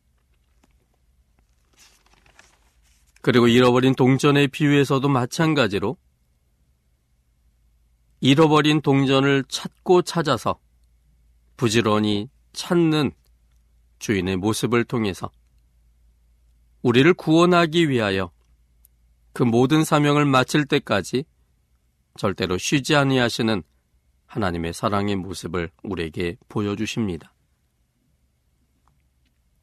그리고 3.21 3.49
잃어버린 3.49 3.95
동전의 3.95 4.49
비유에서도 4.49 5.07
마찬가지로 5.09 5.97
잃어버린 8.21 8.81
동전을 8.81 9.45
찾고 9.49 10.03
찾아서 10.03 10.59
부지런히 11.59 12.31
찾는 12.55 13.13
주인의 13.99 14.37
모습을 14.37 14.85
통해서 14.85 15.31
우리를 16.83 17.13
구원하기 17.15 17.89
위하여 17.89 18.31
그 19.33 19.43
모든 19.43 19.85
사명을 19.85 20.25
마칠 20.27 20.67
때까지 20.67 21.25
절대로 22.17 22.59
쉬지 22.59 22.95
아니하시는 22.95 23.63
하나님의 24.27 24.73
사랑의 24.73 25.17
모습을 25.17 25.71
우리에게 25.83 26.37
보여주십니다. 26.49 27.33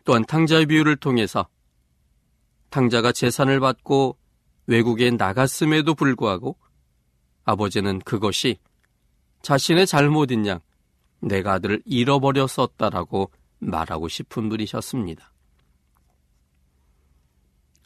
또한 0.04 0.26
탕자의 0.26 0.66
비유를 0.66 0.98
통해서 0.98 1.48
탕자가 2.70 3.12
재산을 3.12 3.60
받고 3.60 4.18
외국에 4.66 5.12
나갔음에도 5.12 5.94
불구하고 5.94 6.58
아버지는 7.44 8.00
그것이 8.00 8.58
자신의 9.42 9.88
잘못인 9.88 10.48
양 10.48 10.60
내가 11.20 11.54
아들을 11.54 11.82
잃어버렸었다라고 11.86 13.32
말하고 13.62 14.08
싶은 14.08 14.50
분이셨습니다. 14.50 15.32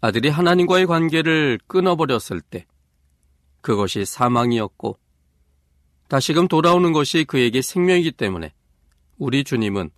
아들이 0.02 0.30
하나님과의 0.30 0.86
관계를 0.88 1.60
끊어버렸을 1.68 2.42
때 2.42 2.66
그것이 3.62 4.06
사망이었고 4.06 4.98
다시금 6.08 6.48
돌아오는 6.48 6.94
것이 6.94 7.24
그에게 7.26 7.62
생명이기 7.62 8.12
때문에 8.12 8.54
우리 9.18 9.44
주님은 9.44 9.90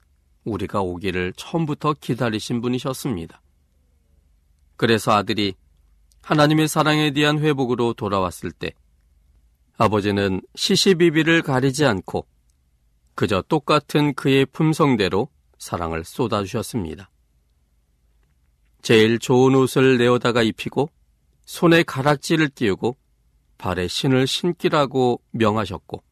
우리가 0.46 0.82
오기를 0.82 1.34
처음부터 1.36 1.96
기다리신 2.00 2.62
분이셨습니다. 2.62 3.42
그래서 4.78 5.12
아들이 5.12 5.56
하나님의 6.22 6.68
사랑에 6.68 7.12
대한 7.12 7.40
회복으로 7.40 7.94
돌아왔을 7.94 8.52
때 8.52 8.72
아버지는 9.78 10.42
시시비비를 10.56 11.42
가리지 11.42 11.86
않고 11.86 12.26
그저 13.16 13.42
똑같은 13.42 14.14
그의 14.14 14.46
품성대로 14.46 15.28
사랑을 15.58 16.04
쏟아주셨습니다. 16.04 17.10
제일 18.82 19.20
좋은 19.20 19.56
옷을 19.56 19.98
내어다가 19.98 20.44
입히고 20.44 20.90
손에 21.46 21.84
가락지를 21.84 22.50
끼우고 22.50 22.96
발에 23.58 23.88
신을 23.88 24.28
신기라고 24.28 25.22
명하셨고 25.32 26.04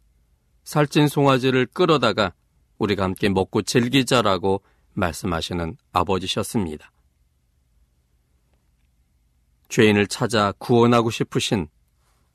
살찐 0.63 1.07
송아지를 1.07 1.67
끌어다가 1.67 2.33
우리가 2.77 3.03
함께 3.03 3.29
먹고 3.29 3.61
즐기자라고 3.61 4.61
말씀하시는 4.93 5.77
아버지셨습니다. 5.91 6.91
죄인을 9.69 10.07
찾아 10.07 10.51
구원하고 10.53 11.11
싶으신 11.11 11.67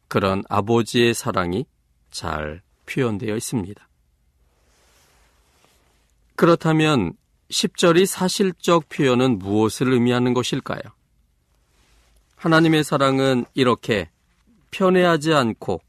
그런 0.09 0.43
아버지의 0.49 1.15
사랑이 1.15 1.67
잘 2.11 2.63
표현되어 2.87 3.37
있습니다. 3.37 3.90
그렇다면 6.41 7.13
10절이 7.51 8.07
사실적 8.07 8.89
표현은 8.89 9.39
무엇을 9.41 9.93
의미하는 9.93 10.33
것일까요? 10.33 10.81
하나님의 12.37 12.83
사랑은 12.83 13.45
이렇게 13.53 14.09
편애하지 14.71 15.35
않고 15.35 15.83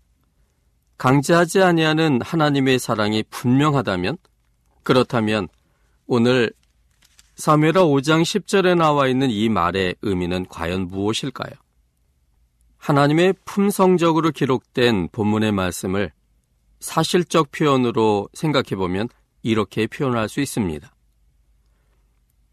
강제하지 0.98 1.62
아니하는 1.62 2.20
하나님의 2.22 2.80
사랑이 2.80 3.24
분명하다면 3.30 4.18
그렇다면 4.84 5.48
오늘 6.06 6.52
사무엘하 7.36 7.86
5장 7.86 8.22
10절에 8.22 8.76
나와 8.76 9.08
있는 9.08 9.30
이 9.30 9.48
말의 9.48 9.96
의미는 10.02 10.48
과연 10.50 10.90
무엇일까요? 10.90 11.54
하나님의 12.78 13.36
품성적으로 13.46 14.32
기록된 14.32 15.08
본문의 15.14 15.54
말씀을 15.54 16.12
사실적 16.82 17.52
표현으로 17.52 18.28
생각해 18.34 18.76
보면 18.76 19.08
이렇게 19.42 19.88
표현할 19.88 20.30
수 20.30 20.42
있습니다. 20.42 20.94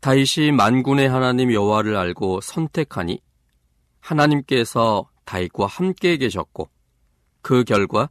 다윗이 0.01 0.53
만군의 0.53 1.09
하나님 1.09 1.53
여호와를 1.53 1.97
알고 1.97 2.41
선택하니 2.41 3.21
하나님께서 4.01 5.09
다윗과 5.25 5.67
함께 5.67 6.17
계셨고 6.17 6.71
그 7.43 7.65
결과 7.65 8.09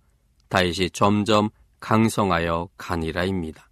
다윗이 0.49 0.91
점점 0.91 1.49
강성하여 1.79 2.69
가니라입니다. 2.77 3.69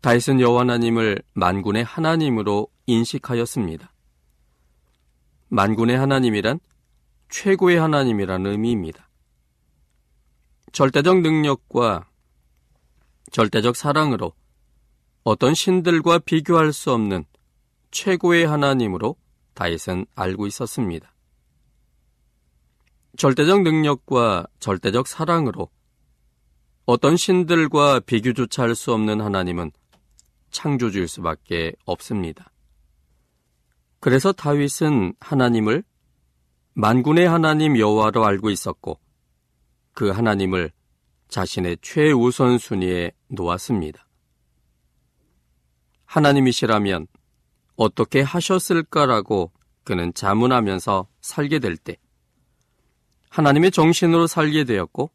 다윗은 0.00 0.40
여호와 0.40 0.62
하나님을 0.62 1.22
만군의 1.34 1.84
하나님으로 1.84 2.68
인식하였습니다. 2.86 3.92
만군의 5.48 5.96
하나님이란 5.96 6.58
최고의 7.28 7.78
하나님이라는 7.78 8.50
의미입니다. 8.50 9.08
절대적 10.72 11.20
능력과 11.20 12.08
절대적 13.32 13.76
사랑으로 13.76 14.34
어떤 15.24 15.54
신들과 15.54 16.18
비교할 16.18 16.72
수 16.72 16.92
없는 16.92 17.24
최고의 17.90 18.46
하나님으로 18.46 19.16
다윗은 19.54 20.06
알고 20.14 20.46
있었습니다. 20.46 21.14
절대적 23.16 23.62
능력과 23.62 24.46
절대적 24.60 25.06
사랑으로 25.06 25.70
어떤 26.84 27.16
신들과 27.16 28.00
비교조차 28.00 28.64
할 28.64 28.74
수 28.74 28.92
없는 28.92 29.20
하나님은 29.20 29.72
창조주일 30.50 31.08
수밖에 31.08 31.72
없습니다. 31.86 32.50
그래서 34.00 34.32
다윗은 34.32 35.14
하나님을 35.20 35.84
만군의 36.74 37.28
하나님 37.28 37.78
여호와로 37.78 38.26
알고 38.26 38.50
있었고 38.50 38.98
그 39.94 40.10
하나님을 40.10 40.72
자신의 41.32 41.78
최우선 41.80 42.58
순위에 42.58 43.10
놓았습니다. 43.28 44.06
하나님이시라면 46.04 47.06
어떻게 47.76 48.20
하셨을까라고 48.20 49.50
그는 49.82 50.12
자문하면서 50.12 51.08
살게 51.22 51.58
될 51.58 51.78
때 51.78 51.96
하나님의 53.30 53.70
정신으로 53.70 54.26
살게 54.26 54.64
되었고 54.64 55.10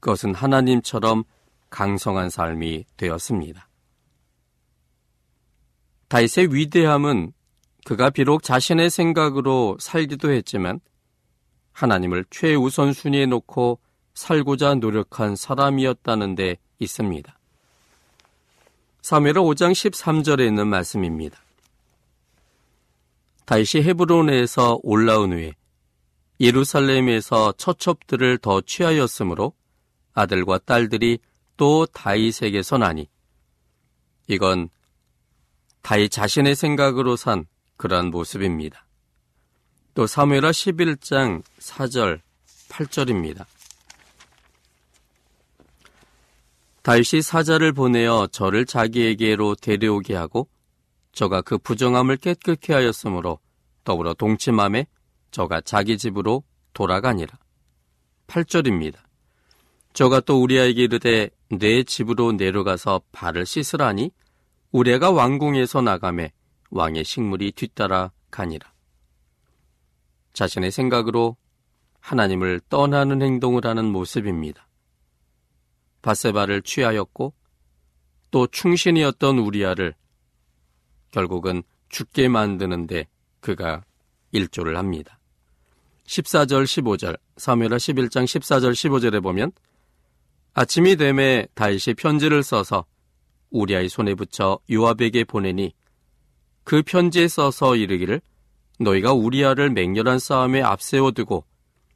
그것은 0.00 0.34
하나님처럼 0.34 1.24
강성한 1.70 2.28
삶이 2.28 2.84
되었습니다. 2.98 3.66
다윗의 6.08 6.54
위대함은 6.54 7.32
그가 7.86 8.10
비록 8.10 8.42
자신의 8.42 8.90
생각으로 8.90 9.78
살기도 9.80 10.30
했지만 10.30 10.80
하나님을 11.72 12.26
최우선 12.28 12.92
순위에 12.92 13.24
놓고 13.24 13.80
살고자 14.16 14.74
노력한 14.76 15.36
사람이었다는 15.36 16.34
데 16.34 16.56
있습니다. 16.78 17.38
사무엘하 19.02 19.40
5장 19.40 19.72
13절에 19.72 20.44
있는 20.46 20.66
말씀입니다. 20.66 21.38
다시 23.44 23.82
헤브론에서 23.82 24.80
올라온 24.82 25.34
후에 25.34 25.52
예루살렘에서 26.40 27.52
처첩들을 27.52 28.38
더 28.38 28.60
취하였으므로 28.62 29.52
아들과 30.14 30.58
딸들이 30.58 31.18
또 31.56 31.86
다윗에게서 31.86 32.78
나니 32.78 33.08
이건 34.28 34.70
다윗 35.82 36.10
자신의 36.10 36.56
생각으로 36.56 37.16
산 37.16 37.46
그러한 37.76 38.06
모습입니다. 38.06 38.86
또 39.94 40.06
사무엘하 40.06 40.50
11장 40.50 41.42
4절 41.60 42.20
8절입니다. 42.70 43.46
다윗이 46.86 47.20
사자를 47.20 47.72
보내어 47.72 48.28
저를 48.28 48.64
자기에게로 48.64 49.56
데려오게 49.56 50.14
하고 50.14 50.48
저가 51.10 51.42
그 51.42 51.58
부정함을 51.58 52.16
깨끗게 52.16 52.74
하였으므로 52.74 53.40
더불어 53.82 54.14
동침함에 54.14 54.86
저가 55.32 55.62
자기 55.62 55.98
집으로 55.98 56.44
돌아가니라. 56.74 57.36
8절입니다. 58.28 58.98
저가 59.94 60.20
또 60.20 60.40
우리아에게 60.40 60.84
이르되 60.84 61.30
내 61.50 61.82
집으로 61.82 62.30
내려가서 62.30 63.00
발을 63.10 63.46
씻으라니 63.46 64.12
우리가 64.70 65.10
왕궁에서 65.10 65.82
나가매 65.82 66.30
왕의 66.70 67.02
식물이 67.02 67.50
뒤따라 67.50 68.12
가니라. 68.30 68.72
자신의 70.34 70.70
생각으로 70.70 71.36
하나님을 71.98 72.60
떠나는 72.68 73.22
행동을 73.22 73.66
하는 73.66 73.86
모습입니다. 73.86 74.68
바세바를 76.06 76.62
취하였고 76.62 77.34
또 78.30 78.46
충신이었던 78.46 79.38
우리아를 79.38 79.92
결국은 81.10 81.64
죽게 81.88 82.28
만드는데 82.28 83.08
그가 83.40 83.84
일조를 84.30 84.76
합니다. 84.76 85.18
14절 86.06 86.62
15절 86.62 87.18
사무엘하 87.38 87.76
11장 87.76 88.24
14절 88.24 88.72
15절에 88.72 89.20
보면 89.20 89.50
아침이 90.54 90.94
되매 90.94 91.48
다윗이 91.54 91.94
편지를 91.98 92.44
써서 92.44 92.84
우리아의 93.50 93.88
손에 93.88 94.14
붙여 94.14 94.60
요압에게 94.70 95.24
보내니 95.24 95.74
그 96.62 96.82
편지에 96.82 97.26
써서 97.26 97.74
이르기를 97.74 98.20
너희가 98.78 99.12
우리아를 99.12 99.70
맹렬한 99.70 100.20
싸움에 100.20 100.62
앞세워 100.62 101.10
두고 101.10 101.44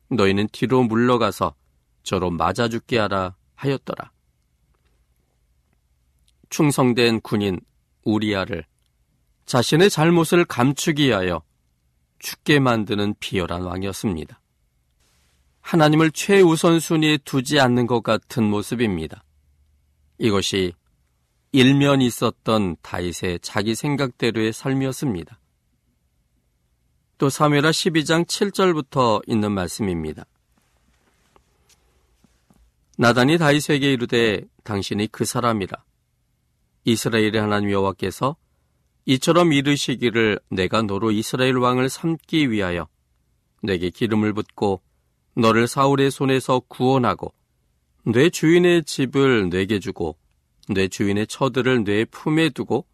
너희는 0.09 0.49
뒤로 0.51 0.83
물러가서 0.83 1.55
저로 2.03 2.31
맞아 2.31 2.69
죽게 2.69 2.99
하라 2.99 3.37
하였더라. 3.61 4.11
충성된 6.49 7.21
군인 7.21 7.61
우리아를 8.05 8.65
자신의 9.47 9.91
잘못을 9.91 10.45
감추기 10.45 11.09
위하여 11.09 11.43
죽게 12.19 12.59
만드는 12.59 13.15
비열한 13.21 13.63
왕이었습니다. 13.63 14.41
하나님을 15.61 16.11
최우선순위에 16.11 17.19
두지 17.19 17.61
않는 17.61 17.87
것 17.87 18.03
같은 18.03 18.45
모습입니다. 18.45 19.23
이것이 20.19 20.73
일면 21.53 22.01
있었던 22.01 22.77
다윗의 22.83 23.41
자기 23.41 23.75
생각대로의 23.75 24.53
삶이었습니다. 24.53 25.39
또 27.19 27.29
사무엘하 27.29 27.71
12장 27.71 28.27
7절부터 28.27 29.23
있는 29.27 29.53
말씀입니다. 29.53 30.25
나단이 33.01 33.39
다윗에게 33.39 33.95
이르되 33.95 34.43
당신이 34.63 35.07
그 35.07 35.25
사람이라 35.25 35.85
이스라엘의 36.85 37.37
하나님 37.37 37.71
여호와께서 37.71 38.37
이처럼 39.07 39.55
이르시기를 39.55 40.39
내가 40.51 40.83
너로 40.83 41.11
이스라엘 41.11 41.57
왕을 41.57 41.89
삼기 41.89 42.51
위하여 42.51 42.89
내게 43.63 43.89
기름을 43.89 44.35
붓고 44.35 44.83
너를 45.35 45.67
사울의 45.67 46.11
손에서 46.11 46.61
구원하고 46.69 47.33
내 48.05 48.29
주인의 48.29 48.85
집을 48.85 49.49
내게 49.49 49.79
주고 49.79 50.19
내 50.69 50.87
주인의 50.87 51.27
처들을 51.27 51.85
내 51.85 52.05
품에 52.05 52.51
두고 52.51 52.85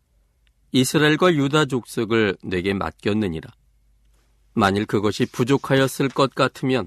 이스라엘과 0.70 1.34
유다 1.34 1.64
족속을 1.64 2.36
내게 2.44 2.74
맡겼느니라. 2.74 3.50
만일 4.54 4.86
그것이 4.86 5.26
부족하였을 5.26 6.10
것 6.10 6.32
같으면 6.32 6.86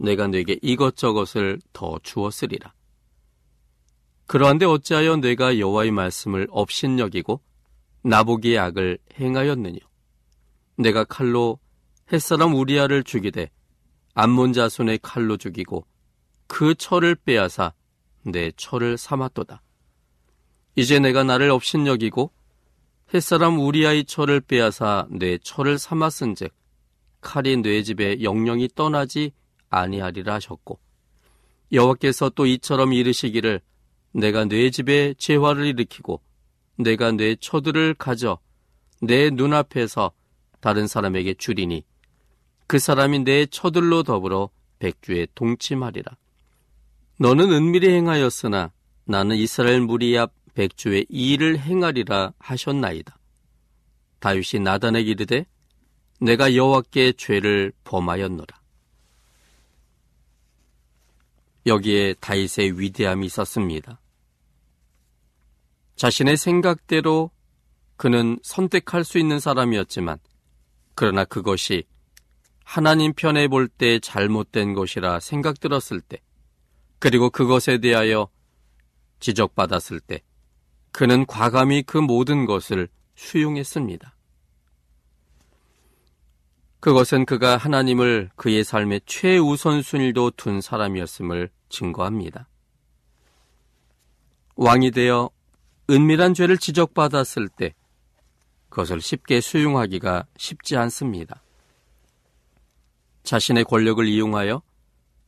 내가 0.00 0.26
내게 0.26 0.58
이것저것을 0.62 1.60
더 1.72 1.98
주었으리라. 2.02 2.72
그러한데 4.26 4.64
어찌하여 4.64 5.16
내가 5.16 5.58
여호와의 5.58 5.90
말씀을 5.90 6.46
업신여기고 6.50 7.40
나보기의 8.02 8.58
악을 8.58 8.98
행하였느냐? 9.18 9.78
내가 10.76 11.04
칼로 11.04 11.58
햇사람 12.12 12.54
우리아를 12.54 13.04
죽이되 13.04 13.50
암몬 14.14 14.54
자손의 14.54 15.00
칼로 15.02 15.36
죽이고 15.36 15.86
그 16.46 16.74
철을 16.74 17.14
빼앗아 17.14 17.74
내 18.22 18.52
철을 18.56 18.96
삼았도다. 18.96 19.62
이제 20.76 20.98
내가 20.98 21.24
나를 21.24 21.50
업신여기고 21.50 22.32
햇사람 23.12 23.58
우리아의 23.58 24.04
철을 24.06 24.40
빼앗아 24.40 25.08
내 25.10 25.36
철을 25.38 25.78
삼았은즉 25.78 26.54
칼이 27.20 27.58
내 27.58 27.82
집에 27.82 28.22
영영이 28.22 28.68
떠나지 28.74 29.32
아니하리라 29.70 30.34
하셨고 30.34 30.78
여호와께서 31.72 32.30
또 32.30 32.46
이처럼 32.46 32.92
이르시기를 32.92 33.60
내가 34.12 34.44
내 34.44 34.70
집에 34.70 35.14
재화를 35.14 35.66
일으키고 35.66 36.20
내가 36.76 37.12
내 37.12 37.36
처들을 37.36 37.94
가져 37.94 38.38
내 39.00 39.30
눈앞에서 39.30 40.12
다른 40.60 40.86
사람에게 40.86 41.34
주리니 41.34 41.84
그 42.66 42.78
사람이 42.78 43.20
내 43.20 43.46
처들로 43.46 44.02
더불어 44.02 44.50
백주에 44.78 45.26
동침하리라. 45.34 46.16
너는 47.18 47.50
은밀히 47.52 47.88
행하였으나 47.90 48.72
나는 49.04 49.36
이스라엘 49.36 49.80
무리 49.80 50.16
앞 50.16 50.32
백주에 50.54 51.06
이 51.08 51.32
일을 51.32 51.58
행하리라 51.58 52.32
하셨나이다. 52.38 53.18
다윗이 54.20 54.62
나단에게 54.62 55.10
이르되 55.10 55.46
내가 56.20 56.54
여호와께 56.54 57.14
죄를 57.16 57.72
범하였노라. 57.84 58.59
여기에 61.66 62.14
다윗의 62.20 62.78
위대함이 62.78 63.26
있었습니다. 63.26 64.00
자신의 65.96 66.36
생각대로 66.36 67.30
그는 67.96 68.38
선택할 68.42 69.04
수 69.04 69.18
있는 69.18 69.38
사람이었지만 69.38 70.18
그러나 70.94 71.24
그것이 71.24 71.84
하나님 72.64 73.12
편에 73.12 73.48
볼 73.48 73.68
때 73.68 73.98
잘못된 73.98 74.74
것이라 74.74 75.20
생각들었을 75.20 76.00
때 76.00 76.18
그리고 76.98 77.28
그것에 77.30 77.78
대하여 77.78 78.28
지적받았을 79.18 80.00
때 80.00 80.22
그는 80.92 81.26
과감히 81.26 81.82
그 81.82 81.98
모든 81.98 82.46
것을 82.46 82.88
수용했습니다. 83.16 84.14
그것은 86.80 87.26
그가 87.26 87.58
하나님을 87.58 88.30
그의 88.36 88.64
삶의 88.64 89.02
최우선순위로 89.04 90.32
둔 90.36 90.62
사람이었음을 90.62 91.50
증거합니다. 91.68 92.48
왕이 94.56 94.90
되어 94.90 95.30
은밀한 95.90 96.32
죄를 96.32 96.56
지적받았을 96.56 97.48
때 97.48 97.74
그것을 98.70 99.02
쉽게 99.02 99.40
수용하기가 99.40 100.26
쉽지 100.38 100.76
않습니다. 100.76 101.42
자신의 103.24 103.64
권력을 103.64 104.06
이용하여 104.06 104.62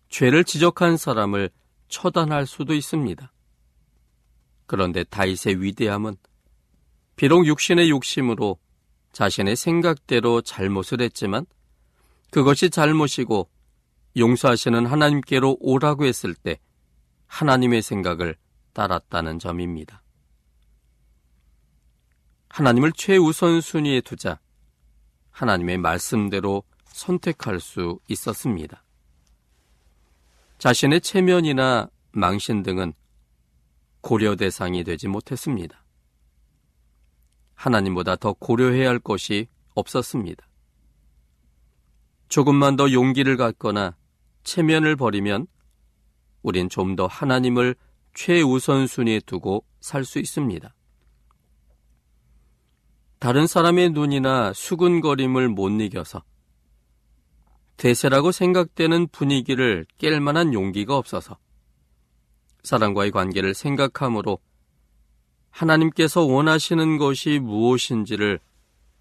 죄를 0.09 0.45
지적한 0.45 0.97
사람을 0.97 1.51
처단할 1.89 2.47
수도 2.47 2.73
있습니다. 2.73 3.31
그런데 4.67 5.05
다윗의 5.05 5.61
위대함은 5.61 6.17
비록 7.17 7.47
육신의 7.47 7.91
욕심으로 7.91 8.59
자신의 9.13 9.57
생각대로 9.57 10.41
잘못을 10.41 11.01
했지만 11.01 11.47
그것이 12.31 12.71
잘못이고 12.71 13.49
용서하시는 14.17 14.87
하나님께로 14.87 15.59
오라고 15.61 16.05
했을 16.05 16.35
때 16.35 16.59
하나님의 17.27 17.83
생각을 17.83 18.37
따랐다는 18.73 19.39
점입니다. 19.39 20.03
하나님을 22.49 22.93
최우선 22.93 23.61
순위에 23.61 24.03
두자 24.03 24.39
하나님의 25.31 25.79
말씀대로 25.79 26.63
선택할 26.85 27.61
수 27.61 27.99
있었습니다. 28.09 28.85
자신의 30.59 31.01
체면이나 31.01 31.89
망신 32.13 32.63
등은 32.63 32.93
고려 34.03 34.37
대상이 34.37 34.85
되지 34.85 35.09
못했습니다. 35.09 35.82
하나님보다 37.55 38.17
더 38.17 38.33
고려해야 38.33 38.89
할 38.89 38.99
것이 38.99 39.49
없었습니다. 39.75 40.47
조금만 42.29 42.77
더 42.77 42.91
용기를 42.93 43.37
갖거나 43.37 43.97
체면을 44.45 44.97
버리면 44.97 45.47
우린 46.43 46.69
좀 46.69 46.97
더 46.97 47.07
하나님을 47.07 47.77
최우선순위에 48.15 49.21
두고 49.27 49.65
살 49.81 50.05
수 50.05 50.19
있습니다. 50.19 50.75
다른 53.19 53.47
사람의 53.47 53.91
눈이나 53.91 54.53
수군거림을 54.53 55.49
못 55.49 55.69
이겨서 55.81 56.25
대세라고 57.77 58.33
생각되는 58.33 59.09
분위기를 59.09 59.87
깰 59.99 60.19
만한 60.21 60.53
용기가 60.53 60.97
없어서 60.97 61.39
사람과의 62.65 63.11
관계를 63.13 63.55
생각함으로 63.55 64.39
하나님께서 65.53 66.23
원하시는 66.23 66.99
것이 66.99 67.39
무엇인지를 67.39 68.41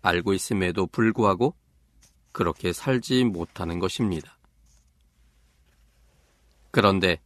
알고 0.02 0.34
있음에도 0.34 0.86
불구하고 0.86 1.56
그렇게 2.32 2.72
살지 2.74 3.24
못하는 3.26 3.80
것입니다. 3.80 4.38
그런데 6.70 7.20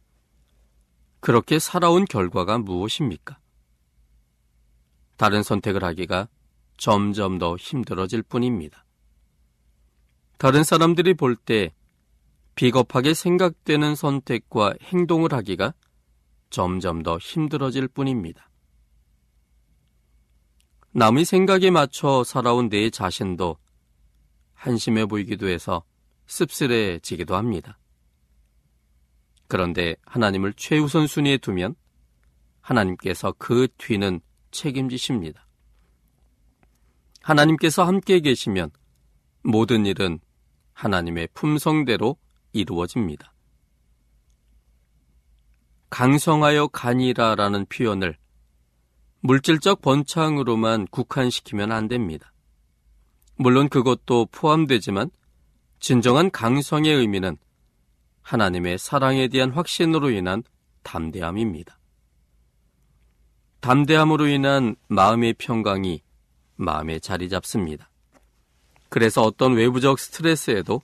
그렇게 1.20 1.58
살아온 1.58 2.04
결과가 2.04 2.58
무엇입니까? 2.58 3.38
다른 5.16 5.42
선택을 5.42 5.82
하기가 5.84 6.28
점점 6.76 7.38
더 7.38 7.56
힘들어질 7.56 8.22
뿐입니다. 8.22 8.84
다른 10.38 10.62
사람들이 10.62 11.14
볼 11.14 11.36
때 11.36 11.72
비겁하게 12.54 13.14
생각되는 13.14 13.94
선택과 13.94 14.74
행동을 14.82 15.32
하기가 15.32 15.74
점점 16.50 17.02
더 17.02 17.18
힘들어질 17.18 17.88
뿐입니다. 17.88 18.48
남의 20.96 21.26
생각에 21.26 21.70
맞춰 21.70 22.24
살아온 22.24 22.70
내 22.70 22.88
자신도 22.88 23.58
한심해 24.54 25.04
보이기도 25.04 25.46
해서 25.46 25.84
씁쓸해지기도 26.24 27.36
합니다. 27.36 27.78
그런데 29.46 29.96
하나님을 30.06 30.54
최우선 30.54 31.06
순위에 31.06 31.36
두면 31.36 31.74
하나님께서 32.62 33.34
그 33.36 33.68
뒤는 33.76 34.20
책임지십니다. 34.52 35.46
하나님께서 37.20 37.84
함께 37.84 38.20
계시면 38.20 38.70
모든 39.42 39.84
일은 39.84 40.18
하나님의 40.72 41.28
품성대로 41.34 42.16
이루어집니다. 42.54 43.34
강성하여 45.90 46.68
가니라라는 46.68 47.66
표현을 47.66 48.16
물질적 49.26 49.82
번창으로만 49.82 50.86
국한시키면 50.86 51.72
안 51.72 51.88
됩니다. 51.88 52.32
물론 53.34 53.68
그것도 53.68 54.26
포함되지만 54.30 55.10
진정한 55.80 56.30
강성의 56.30 56.94
의미는 56.94 57.36
하나님의 58.22 58.78
사랑에 58.78 59.26
대한 59.26 59.50
확신으로 59.50 60.10
인한 60.10 60.44
담대함입니다. 60.84 61.76
담대함으로 63.60 64.28
인한 64.28 64.76
마음의 64.86 65.34
평강이 65.34 66.02
마음에 66.54 67.00
자리 67.00 67.28
잡습니다. 67.28 67.90
그래서 68.88 69.22
어떤 69.22 69.54
외부적 69.54 69.98
스트레스에도 69.98 70.82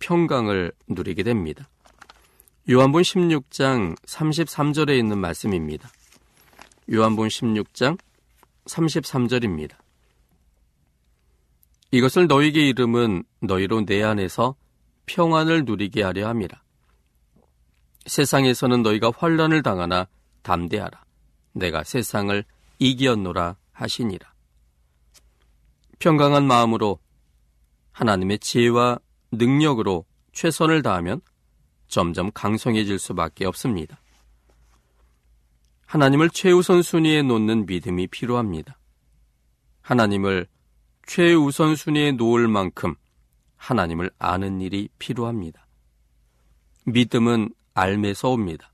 평강을 0.00 0.72
누리게 0.88 1.22
됩니다. 1.22 1.68
요한본 2.68 3.02
16장 3.02 3.96
33절에 4.04 4.98
있는 4.98 5.18
말씀입니다. 5.18 5.88
요한본 6.92 7.28
16장 7.28 7.98
33절입니다. 8.66 9.76
이것을 11.90 12.26
너희에게 12.26 12.68
이름은 12.68 13.24
너희로 13.40 13.84
내 13.86 14.02
안에서 14.02 14.56
평안을 15.06 15.64
누리게 15.64 16.02
하려 16.02 16.28
함이라. 16.28 16.62
세상에서는 18.06 18.82
너희가 18.82 19.12
환란을 19.16 19.62
당하나 19.62 20.08
담대하라. 20.42 21.04
내가 21.52 21.84
세상을 21.84 22.44
이기었노라 22.78 23.56
하시니라. 23.72 24.34
평강한 25.98 26.46
마음으로 26.46 26.98
하나님의 27.92 28.40
지혜와 28.40 28.98
능력으로 29.32 30.04
최선을 30.32 30.82
다하면 30.82 31.20
점점 31.86 32.30
강성해질 32.32 32.98
수밖에 32.98 33.46
없습니다. 33.46 34.00
하나님을 35.94 36.28
최우선 36.30 36.82
순위에 36.82 37.22
놓는 37.22 37.66
믿음이 37.66 38.08
필요합니다. 38.08 38.76
하나님을 39.80 40.48
최우선 41.06 41.76
순위에 41.76 42.10
놓을 42.10 42.48
만큼 42.48 42.96
하나님을 43.54 44.10
아는 44.18 44.60
일이 44.60 44.88
필요합니다. 44.98 45.68
믿음은 46.86 47.54
알매서 47.74 48.28
옵니다. 48.30 48.72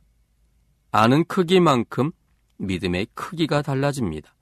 아는 0.93 1.27
크기만큼 1.27 2.11
믿음의 2.57 3.09
크기가 3.13 3.61
달라집니다. 3.61 4.35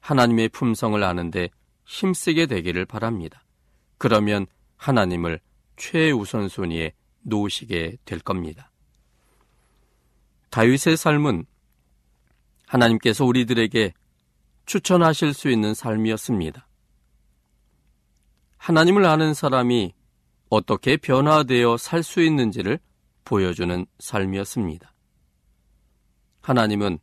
하나님의 0.00 0.50
품성을 0.50 1.02
아는데 1.02 1.48
힘쓰게 1.86 2.44
되기를 2.44 2.84
바랍니다. 2.84 3.42
그러면 3.96 4.44
하나님을 4.76 5.40
최우선 5.78 6.50
순위에 6.50 6.92
놓으시게 7.22 7.96
될 8.04 8.18
겁니다. 8.18 8.70
다윗의 10.50 10.98
삶은 10.98 11.46
하나님께서 12.66 13.24
우리들에게 13.24 13.94
추천하실 14.66 15.32
수 15.32 15.48
있는 15.48 15.74
삶이었습니다. 15.74 16.66
하나님을 18.58 19.04
아는 19.06 19.32
사람이 19.34 19.94
어떻게 20.48 20.96
변화되어 20.96 21.76
살 21.76 22.02
수 22.02 22.20
있는지를 22.22 22.78
보여주는 23.24 23.86
삶이었습니다. 23.98 24.92
하나님은 26.40 26.98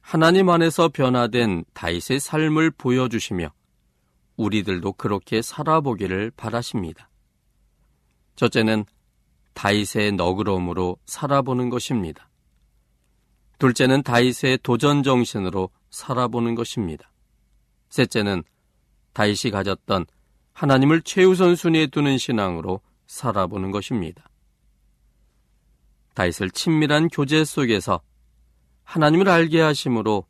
하나님 0.00 0.48
안에서 0.48 0.88
변화된 0.88 1.64
다윗의 1.74 2.20
삶을 2.20 2.70
보여주시며 2.72 3.52
우리들도 4.36 4.92
그렇게 4.94 5.42
살아보기를 5.42 6.30
바라십니다. 6.36 7.10
첫째는 8.36 8.84
다윗의 9.54 10.12
너그러움으로 10.12 10.96
살아보는 11.06 11.70
것입니다. 11.70 12.27
둘째는 13.58 14.02
다윗의 14.02 14.58
도전 14.62 15.02
정신으로 15.02 15.70
살아보는 15.90 16.54
것입니다. 16.54 17.10
셋째는 17.90 18.44
다윗이 19.12 19.50
가졌던 19.52 20.06
하나님을 20.52 21.02
최우선 21.02 21.56
순위에 21.56 21.88
두는 21.88 22.18
신앙으로 22.18 22.80
살아보는 23.06 23.70
것입니다. 23.70 24.28
다윗을 26.14 26.50
친밀한 26.50 27.08
교제 27.08 27.44
속에서 27.44 28.00
하나님을 28.84 29.28
알게 29.28 29.60
하심으로 29.60 30.26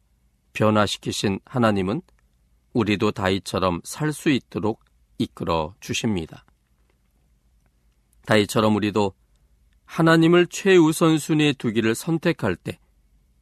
변화시키신 0.52 1.40
하나님은 1.44 2.02
우리도 2.72 3.12
다윗처럼 3.12 3.80
살 3.84 4.12
수 4.12 4.30
있도록 4.30 4.84
이끌어 5.18 5.74
주십니다. 5.80 6.44
다윗처럼 8.26 8.76
우리도 8.76 9.14
하나님을 9.84 10.46
최우선 10.48 11.18
순위에 11.18 11.54
두기를 11.54 11.94
선택할 11.94 12.56
때 12.56 12.78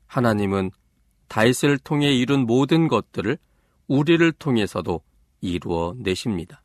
하나님은 0.07 0.71
다윗을 1.29 1.79
통해 1.79 2.12
이룬 2.12 2.47
모든 2.47 2.88
것들을 2.88 3.38
우리를 3.88 4.33
통해서도 4.33 5.01
이루어 5.40 5.95
내십니다. 5.99 6.62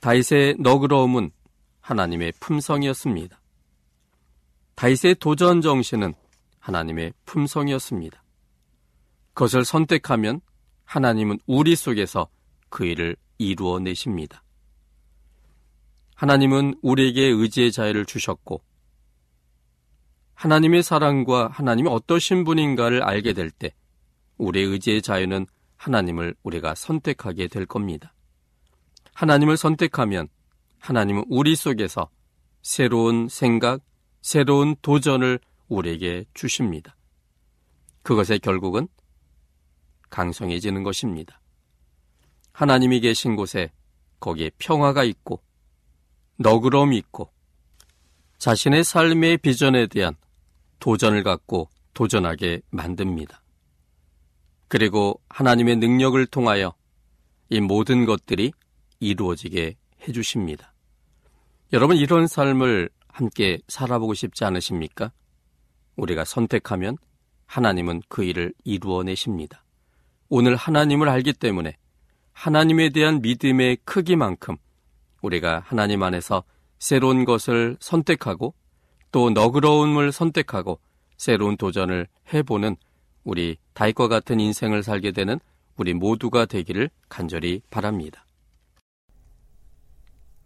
다윗의 0.00 0.56
너그러움은 0.58 1.30
하나님의 1.80 2.32
품성이었습니다. 2.40 3.40
다윗의 4.74 5.16
도전 5.16 5.60
정신은 5.60 6.14
하나님의 6.58 7.12
품성이었습니다. 7.26 8.22
그것을 9.34 9.64
선택하면 9.64 10.40
하나님은 10.84 11.38
우리 11.46 11.76
속에서 11.76 12.28
그 12.68 12.84
일을 12.84 13.16
이루어 13.38 13.78
내십니다. 13.78 14.42
하나님은 16.14 16.76
우리에게 16.82 17.22
의지의 17.22 17.72
자유를 17.72 18.04
주셨고, 18.04 18.62
하나님의 20.40 20.82
사랑과 20.82 21.48
하나님이 21.48 21.90
어떠신 21.90 22.44
분인가를 22.44 23.02
알게 23.02 23.34
될 23.34 23.50
때, 23.50 23.74
우리의 24.38 24.68
의지의 24.68 25.02
자유는 25.02 25.44
하나님을 25.76 26.34
우리가 26.42 26.74
선택하게 26.74 27.46
될 27.48 27.66
겁니다. 27.66 28.14
하나님을 29.12 29.58
선택하면 29.58 30.28
하나님은 30.78 31.24
우리 31.28 31.54
속에서 31.54 32.08
새로운 32.62 33.28
생각, 33.28 33.82
새로운 34.22 34.76
도전을 34.80 35.40
우리에게 35.68 36.24
주십니다. 36.32 36.96
그것의 38.02 38.38
결국은 38.38 38.88
강성해지는 40.08 40.84
것입니다. 40.84 41.38
하나님이 42.52 43.00
계신 43.00 43.36
곳에 43.36 43.70
거기에 44.20 44.50
평화가 44.56 45.04
있고 45.04 45.42
너그러움이 46.38 46.96
있고 46.96 47.30
자신의 48.38 48.84
삶의 48.84 49.36
비전에 49.36 49.86
대한 49.86 50.16
도전을 50.80 51.22
갖고 51.22 51.68
도전하게 51.94 52.62
만듭니다. 52.70 53.42
그리고 54.68 55.20
하나님의 55.28 55.76
능력을 55.76 56.24
통하여 56.26 56.74
이 57.48 57.60
모든 57.60 58.04
것들이 58.04 58.52
이루어지게 59.00 59.76
해주십니다. 60.06 60.72
여러분 61.72 61.96
이런 61.96 62.26
삶을 62.26 62.90
함께 63.08 63.60
살아보고 63.68 64.14
싶지 64.14 64.44
않으십니까? 64.44 65.12
우리가 65.96 66.24
선택하면 66.24 66.96
하나님은 67.46 68.02
그 68.08 68.22
일을 68.24 68.54
이루어내십니다. 68.64 69.64
오늘 70.28 70.54
하나님을 70.54 71.08
알기 71.08 71.32
때문에 71.32 71.76
하나님에 72.32 72.90
대한 72.90 73.20
믿음의 73.20 73.78
크기만큼 73.84 74.56
우리가 75.20 75.62
하나님 75.66 76.02
안에서 76.02 76.44
새로운 76.78 77.24
것을 77.24 77.76
선택하고 77.80 78.54
또 79.12 79.30
너그러움을 79.30 80.12
선택하고 80.12 80.78
새로운 81.16 81.56
도전을 81.56 82.06
해보는 82.32 82.76
우리 83.24 83.56
다윗과 83.74 84.08
같은 84.08 84.40
인생을 84.40 84.82
살게 84.82 85.12
되는 85.12 85.38
우리 85.76 85.94
모두가 85.94 86.46
되기를 86.46 86.90
간절히 87.08 87.62
바랍니다. 87.70 88.24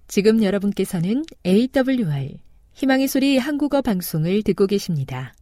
지금 0.07 0.43
여러분께서는 0.43 1.25
AWR 1.47 2.39
희망의 2.75 3.09
소리 3.09 3.39
한국어 3.39 3.83
방송을 3.83 4.43
듣고 4.43 4.67
계십니다. 4.67 5.35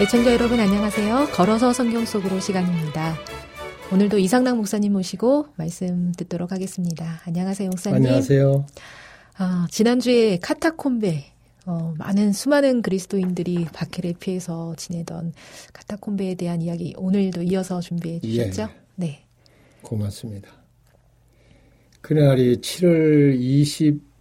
애청자 0.00 0.32
여러분 0.32 0.58
안녕하세요. 0.58 1.28
걸어서 1.34 1.74
성경 1.74 2.06
속으로 2.06 2.40
시간입니다. 2.40 3.16
오늘도 3.92 4.18
이상락 4.18 4.56
목사님 4.56 4.94
모시고 4.94 5.48
말씀 5.56 6.12
듣도록 6.12 6.52
하겠습니다. 6.52 7.20
안녕하세요, 7.26 7.68
목사님. 7.68 7.96
안녕하세요. 7.96 8.64
아, 9.36 9.66
지난주에 9.70 10.38
카타콤베 10.38 11.26
어, 11.66 11.92
많은 11.98 12.32
수많은 12.32 12.80
그리스도인들이 12.80 13.66
박해를 13.74 14.14
피해서 14.18 14.74
지내던 14.76 15.34
카타콤베에 15.74 16.36
대한 16.36 16.62
이야기 16.62 16.94
오늘도 16.96 17.42
이어서 17.42 17.80
준비해 17.80 18.20
주셨죠? 18.20 18.62
예, 18.62 18.68
네. 18.96 19.26
고맙습니다. 19.82 20.48
그날이 22.00 22.56
7월 22.56 23.38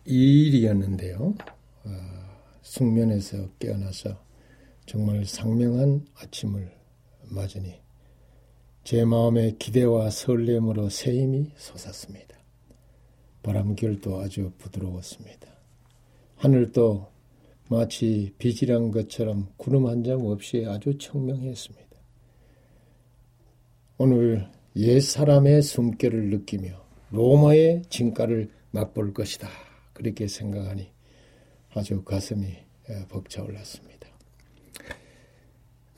22일이었는데요. 0.05 1.37
어, 1.85 1.91
숙면에서 2.63 3.47
깨어나서 3.59 4.28
정말 4.89 5.23
상명한 5.23 6.03
아침을 6.15 6.71
맞으니 7.29 7.79
제 8.83 9.05
마음의 9.05 9.59
기대와 9.59 10.09
설렘으로 10.09 10.89
새 10.89 11.13
힘이 11.13 11.51
솟았습니다. 11.57 12.35
바람결도 13.43 14.19
아주 14.19 14.51
부드러웠습니다. 14.57 15.47
하늘도 16.37 17.05
마치 17.67 18.33
비질한 18.39 18.89
것처럼 18.89 19.53
구름 19.57 19.85
한 19.85 20.03
점 20.03 20.25
없이 20.25 20.65
아주 20.67 20.97
청명했습니다. 20.97 21.87
오늘 23.99 24.49
옛 24.75 24.99
사람의 25.01 25.61
숨결을 25.61 26.31
느끼며 26.31 26.83
로마의 27.11 27.83
진가를 27.89 28.49
맛볼 28.71 29.13
것이다. 29.13 29.49
그렇게 29.93 30.27
생각하니 30.27 30.89
아주 31.75 32.03
가슴이 32.03 32.55
벅차올랐습니다. 33.09 33.98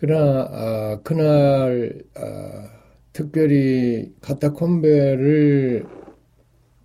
그러나 0.02 0.48
아, 0.50 1.00
그날 1.04 2.02
아, 2.16 2.72
특별히 3.14 4.12
카타콤베를 4.20 5.86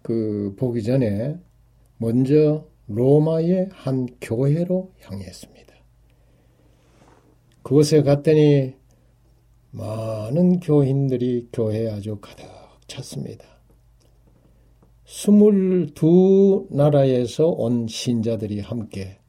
그 0.03 0.55
보기 0.59 0.83
전에 0.83 1.39
먼저 1.97 2.69
로마의 2.89 3.71
한 3.73 4.07
교회로 4.21 4.93
향했습니다. 5.01 5.75
그곳에 7.63 8.03
갔더니 8.03 8.75
많은 9.71 10.61
교인들이 10.61 11.49
교회에 11.55 11.89
아주 11.89 12.19
가득 12.21 12.45
찼습니다. 12.87 13.47
22 15.07 16.67
나라에서 16.69 17.47
온 17.47 17.87
신자들이 17.87 18.61
함께 18.61 19.21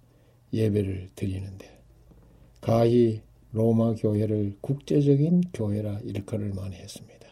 예배를 0.51 1.11
드리는데 1.15 1.81
가히 2.59 3.21
로마 3.51 3.93
교회를 3.95 4.57
국제적인 4.61 5.41
교회라 5.53 5.99
일컬을 6.03 6.53
많이 6.53 6.75
했습니다. 6.75 7.27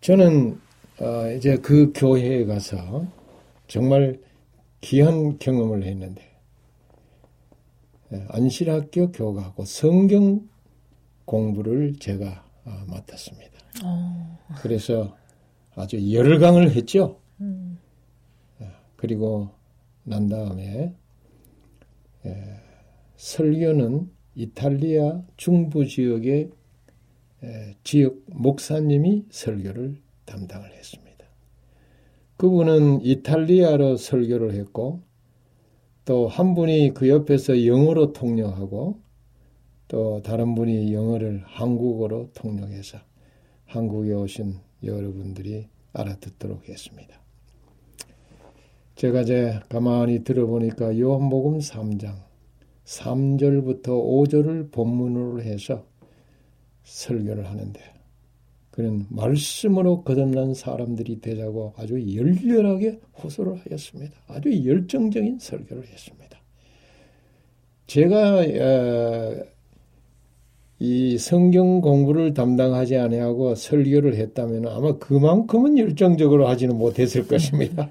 저는 0.00 0.60
어, 1.00 1.30
이제 1.36 1.56
그 1.56 1.92
교회에 1.94 2.44
가서 2.46 3.06
정말 3.66 4.20
귀한 4.80 5.38
경험을 5.38 5.84
했는데 5.84 6.22
예, 8.12 8.24
안실학교 8.28 9.10
교가하고 9.10 9.64
성경 9.64 10.48
공부를 11.24 11.96
제가 11.98 12.44
아, 12.64 12.84
맡았습니다. 12.88 13.52
어. 13.84 14.38
그래서 14.58 15.16
아주 15.74 16.12
열강을 16.12 16.70
했죠. 16.70 17.20
음. 17.40 17.78
예, 18.60 18.70
그리고 18.96 19.50
난 20.04 20.28
다음에 20.28 20.94
예, 22.24 22.65
설교는 23.16 24.10
이탈리아 24.34 25.22
중부 25.36 25.86
지역의 25.86 26.50
지역 27.84 28.16
목사님이 28.26 29.26
설교를 29.30 29.96
담당을 30.24 30.72
했습니다. 30.72 31.24
그분은 32.36 33.02
이탈리아로 33.02 33.96
설교를 33.96 34.52
했고 34.54 35.00
또 36.04 36.28
한 36.28 36.54
분이 36.54 36.92
그 36.94 37.08
옆에서 37.08 37.66
영어로 37.66 38.12
통역하고 38.12 39.00
또 39.88 40.22
다른 40.22 40.54
분이 40.54 40.92
영어를 40.92 41.42
한국어로 41.46 42.30
통역해서 42.34 42.98
한국에 43.64 44.12
오신 44.12 44.58
여러분들이 44.84 45.68
알아듣도록 45.92 46.68
했습니다. 46.68 47.20
제가 48.96 49.22
이제 49.22 49.60
가만히 49.68 50.22
들어보니까 50.22 50.98
요한복음 50.98 51.58
3장 51.58 52.25
3절부터 52.86 53.86
5절을 53.86 54.72
본문으로 54.72 55.42
해서 55.42 55.84
설교를 56.84 57.46
하는데 57.46 57.80
그는 58.70 59.06
말씀으로 59.08 60.02
거듭난 60.02 60.54
사람들이 60.54 61.20
되자고 61.20 61.72
아주 61.76 61.94
열렬하게 62.14 63.00
호소를 63.22 63.54
하였습니다. 63.54 64.14
아주 64.28 64.66
열정적인 64.66 65.38
설교를 65.40 65.86
했습니다. 65.86 66.38
제가 67.86 68.40
어, 68.40 69.44
이 70.78 71.16
성경 71.16 71.80
공부를 71.80 72.34
담당하지 72.34 72.96
아니하고 72.96 73.54
설교를 73.54 74.16
했다면 74.16 74.68
아마 74.68 74.98
그만큼은 74.98 75.78
열정적으로 75.78 76.46
하지는 76.46 76.76
못했을 76.76 77.26
것입니다. 77.26 77.90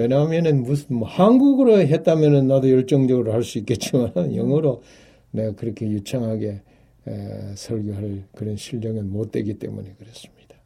왜냐하면은 0.00 0.62
무슨 0.62 0.96
뭐 0.96 1.08
한국어로 1.08 1.80
했다면은 1.80 2.46
나도 2.46 2.70
열정적으로 2.70 3.32
할 3.32 3.42
수 3.42 3.58
있겠지만 3.58 4.34
영어로 4.34 4.82
내가 5.30 5.54
그렇게 5.54 5.86
유창하게 5.88 6.62
에, 7.06 7.54
설교할 7.54 8.24
그런 8.34 8.56
실력은 8.56 9.10
못 9.10 9.30
되기 9.30 9.58
때문에 9.58 9.94
그렇습니다. 9.98 10.56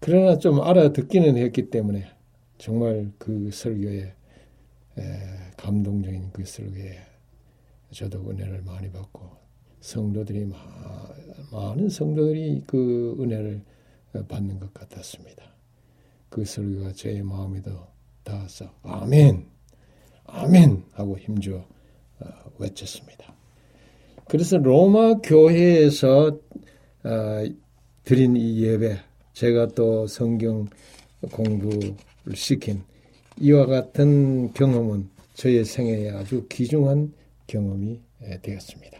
그러나 0.00 0.38
좀 0.38 0.60
알아듣기는 0.62 1.36
했기 1.36 1.68
때문에 1.70 2.06
정말 2.58 3.10
그 3.18 3.50
설교에 3.52 4.12
에, 4.98 5.02
감동적인 5.56 6.30
그 6.32 6.44
설교에 6.44 6.96
저도 7.92 8.30
은혜를 8.30 8.62
많이 8.62 8.90
받고 8.90 9.30
성도들이 9.80 10.46
마, 10.46 10.56
많은 11.52 11.88
성도들이 11.88 12.62
그 12.66 13.16
은혜를 13.20 13.62
받는 14.28 14.58
것 14.58 14.72
같았습니다. 14.72 15.44
그 16.30 16.44
설교가 16.44 16.92
제 16.92 17.22
마음에도 17.22 17.95
닿아서 18.26 18.70
아멘, 18.82 19.46
아멘 20.24 20.82
하고 20.92 21.16
힘주어 21.16 21.58
어, 21.58 22.26
외쳤습니다. 22.58 23.34
그래서 24.28 24.58
로마 24.58 25.14
교회에서 25.14 26.38
어, 27.04 27.44
드린 28.02 28.36
이 28.36 28.62
예배, 28.62 28.96
제가 29.32 29.68
또 29.68 30.06
성경 30.08 30.66
공부를 31.32 31.94
시킨 32.34 32.82
이와 33.40 33.66
같은 33.66 34.52
경험은 34.52 35.08
저의 35.34 35.64
생애에 35.64 36.10
아주 36.10 36.46
귀중한 36.50 37.12
경험이 37.46 38.00
되었습니다. 38.42 38.98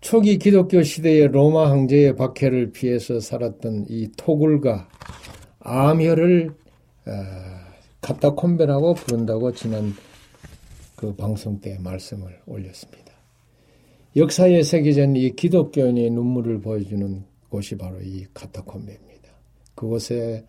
초기 0.00 0.38
기독교 0.38 0.82
시대의 0.82 1.28
로마 1.28 1.70
황제의 1.70 2.16
박해를 2.16 2.72
피해서 2.72 3.18
살았던 3.18 3.86
이 3.88 4.08
토굴과 4.16 4.88
암혈을 5.60 6.54
카타콤베라고 8.00 8.94
부른다고 8.94 9.52
지난 9.52 9.92
그 10.96 11.14
방송 11.14 11.60
때 11.60 11.78
말씀을 11.78 12.40
올렸습니다. 12.46 13.12
역사에 14.16 14.62
새겨진 14.62 15.16
이 15.16 15.36
기독교인의 15.36 16.10
눈물을 16.10 16.60
보여주는 16.60 17.24
곳이 17.48 17.76
바로 17.76 18.00
이 18.00 18.26
카타콤베입니다. 18.32 19.28
그곳에 19.74 20.44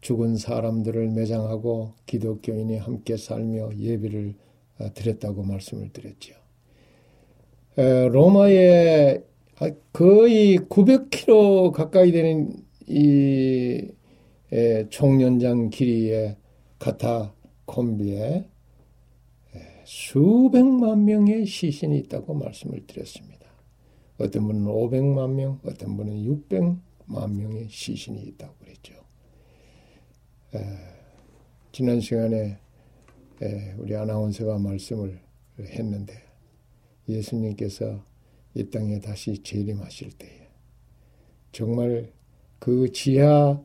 죽은 0.00 0.36
사람들을 0.36 1.08
매장하고 1.10 1.94
기독교인이 2.06 2.76
함께 2.78 3.16
살며 3.16 3.70
예배를 3.78 4.34
어, 4.78 4.92
드렸다고 4.92 5.42
말씀을 5.42 5.90
드렸죠. 5.92 6.34
로마에 7.76 9.22
거의 9.92 10.58
900km 10.58 11.72
가까이 11.72 12.12
되는 12.12 12.52
이 12.86 13.88
총연장 14.88 15.70
길이의 15.70 16.36
카타콤비에 16.78 18.48
수백만 19.84 21.04
명의 21.04 21.46
시신이 21.46 21.98
있다고 21.98 22.34
말씀을 22.34 22.86
드렸습니다. 22.86 23.46
어떤 24.18 24.46
분은 24.46 24.64
500만 24.64 25.34
명, 25.34 25.60
어떤 25.64 25.96
분은 25.96 26.16
만 27.04 27.36
명의 27.36 27.68
시신이 27.68 28.20
있다고 28.22 28.54
그랬죠. 28.58 28.94
에, 30.54 30.58
지난 31.70 32.00
시간에 32.00 32.58
에, 33.42 33.74
우리 33.78 33.94
아나운서가 33.94 34.58
말씀을 34.58 35.20
했는데 35.60 36.14
예수님께서 37.08 38.04
이 38.54 38.68
땅에 38.70 38.98
다시 38.98 39.42
재림하실 39.42 40.12
때에 40.18 40.48
정말 41.52 42.10
그 42.58 42.90
지하 42.90 43.62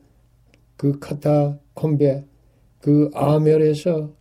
그 0.81 0.97
카타콤베 0.97 2.25
그 2.79 3.11
아멸에서 3.13 4.15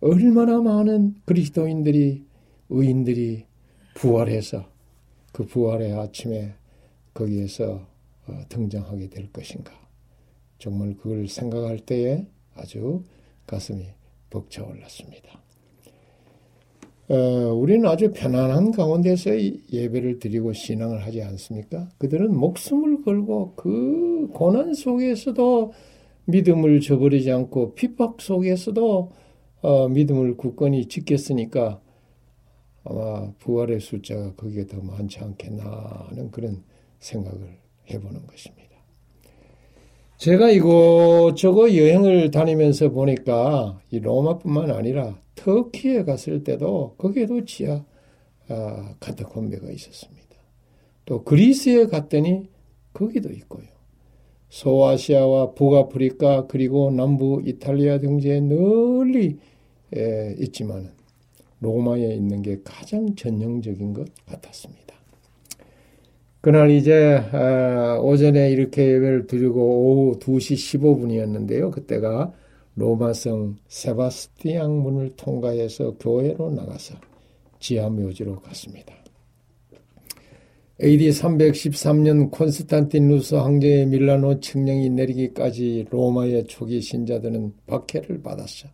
얼마나 0.00 0.60
많은 0.60 1.14
그리스도인들이 1.24 2.26
의인들이 2.68 3.46
부활해서 3.94 4.68
그 5.32 5.46
부활의 5.46 5.94
아침에 5.94 6.52
거기에서 7.14 7.88
어, 8.26 8.40
등장하게 8.50 9.08
될 9.08 9.32
것인가. 9.32 9.72
정말 10.58 10.94
그걸 10.98 11.28
생각할 11.28 11.78
때에 11.78 12.26
아주 12.56 13.02
가슴이 13.46 13.86
벅차올랐습니다. 14.28 15.40
어, 17.08 17.14
우리는 17.54 17.88
아주 17.88 18.12
편안한 18.12 18.72
가운데서 18.72 19.30
예배를 19.72 20.18
드리고 20.18 20.52
신앙을 20.52 21.06
하지 21.06 21.22
않습니까? 21.22 21.88
그들은 21.96 22.36
목숨을 22.36 23.00
걸고 23.00 23.54
그 23.56 24.28
고난 24.34 24.74
속에서도 24.74 25.72
믿음을 26.26 26.80
저버리지 26.80 27.30
않고 27.30 27.74
핍박 27.74 28.20
속에서도 28.20 29.12
어, 29.62 29.88
믿음을 29.88 30.36
굳건히 30.36 30.86
지켰으니까 30.86 31.80
아마 32.84 33.32
부활의 33.38 33.80
숫자가 33.80 34.34
거기에 34.34 34.66
더 34.66 34.80
많지 34.80 35.20
않겠나 35.20 36.06
하는 36.08 36.30
그런 36.30 36.64
생각을 36.98 37.58
해보는 37.90 38.26
것입니다. 38.26 38.62
제가 40.16 40.50
이곳저곳 40.50 41.74
여행을 41.74 42.30
다니면서 42.30 42.90
보니까 42.90 43.80
이 43.90 43.98
로마뿐만 43.98 44.70
아니라 44.70 45.18
터키에 45.34 46.04
갔을 46.04 46.44
때도 46.44 46.94
거기에도 46.98 47.44
지하 47.44 47.84
아, 48.48 48.94
카타콤베가 49.00 49.70
있었습니다. 49.70 50.36
또 51.04 51.24
그리스에 51.24 51.86
갔더니 51.86 52.48
거기도 52.92 53.30
있고요. 53.30 53.66
소아시아와 54.52 55.52
북아프리카 55.52 56.46
그리고 56.46 56.90
남부 56.90 57.42
이탈리아 57.44 57.98
등지에 57.98 58.40
널리 58.40 59.38
에, 59.96 60.36
있지만 60.40 60.92
로마에 61.60 62.14
있는 62.14 62.42
게 62.42 62.60
가장 62.62 63.14
전형적인 63.14 63.94
것 63.94 64.08
같았습니다. 64.26 64.94
그날 66.42 66.70
이제 66.70 67.22
아, 67.32 67.98
오전에 68.02 68.50
이렇게 68.50 68.82
예배를 68.82 69.26
드리고 69.26 69.60
오후 69.60 70.18
2시 70.18 70.80
15분이었는데요. 70.80 71.70
그때가 71.70 72.32
로마성 72.74 73.56
세바스티앙 73.68 74.82
문을 74.82 75.14
통과해서 75.16 75.94
교회로 75.98 76.50
나가서 76.50 76.96
지하 77.58 77.88
묘지로 77.88 78.40
갔습니다. 78.40 79.01
AD 80.80 81.10
313년 81.10 82.30
콘스탄티누스 82.30 83.34
황제의 83.34 83.86
밀라노 83.86 84.40
칙령이 84.40 84.88
내리기까지 84.90 85.86
로마의 85.90 86.46
초기 86.46 86.80
신자들은 86.80 87.52
박해를 87.66 88.22
받았어. 88.22 88.68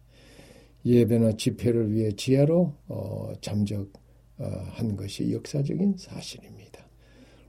예배나 0.86 1.32
집회를 1.36 1.92
위해 1.92 2.12
지하로 2.12 2.72
어, 2.86 3.32
잠적한 3.40 4.96
것이 4.96 5.32
역사적인 5.32 5.96
사실입니다. 5.98 6.86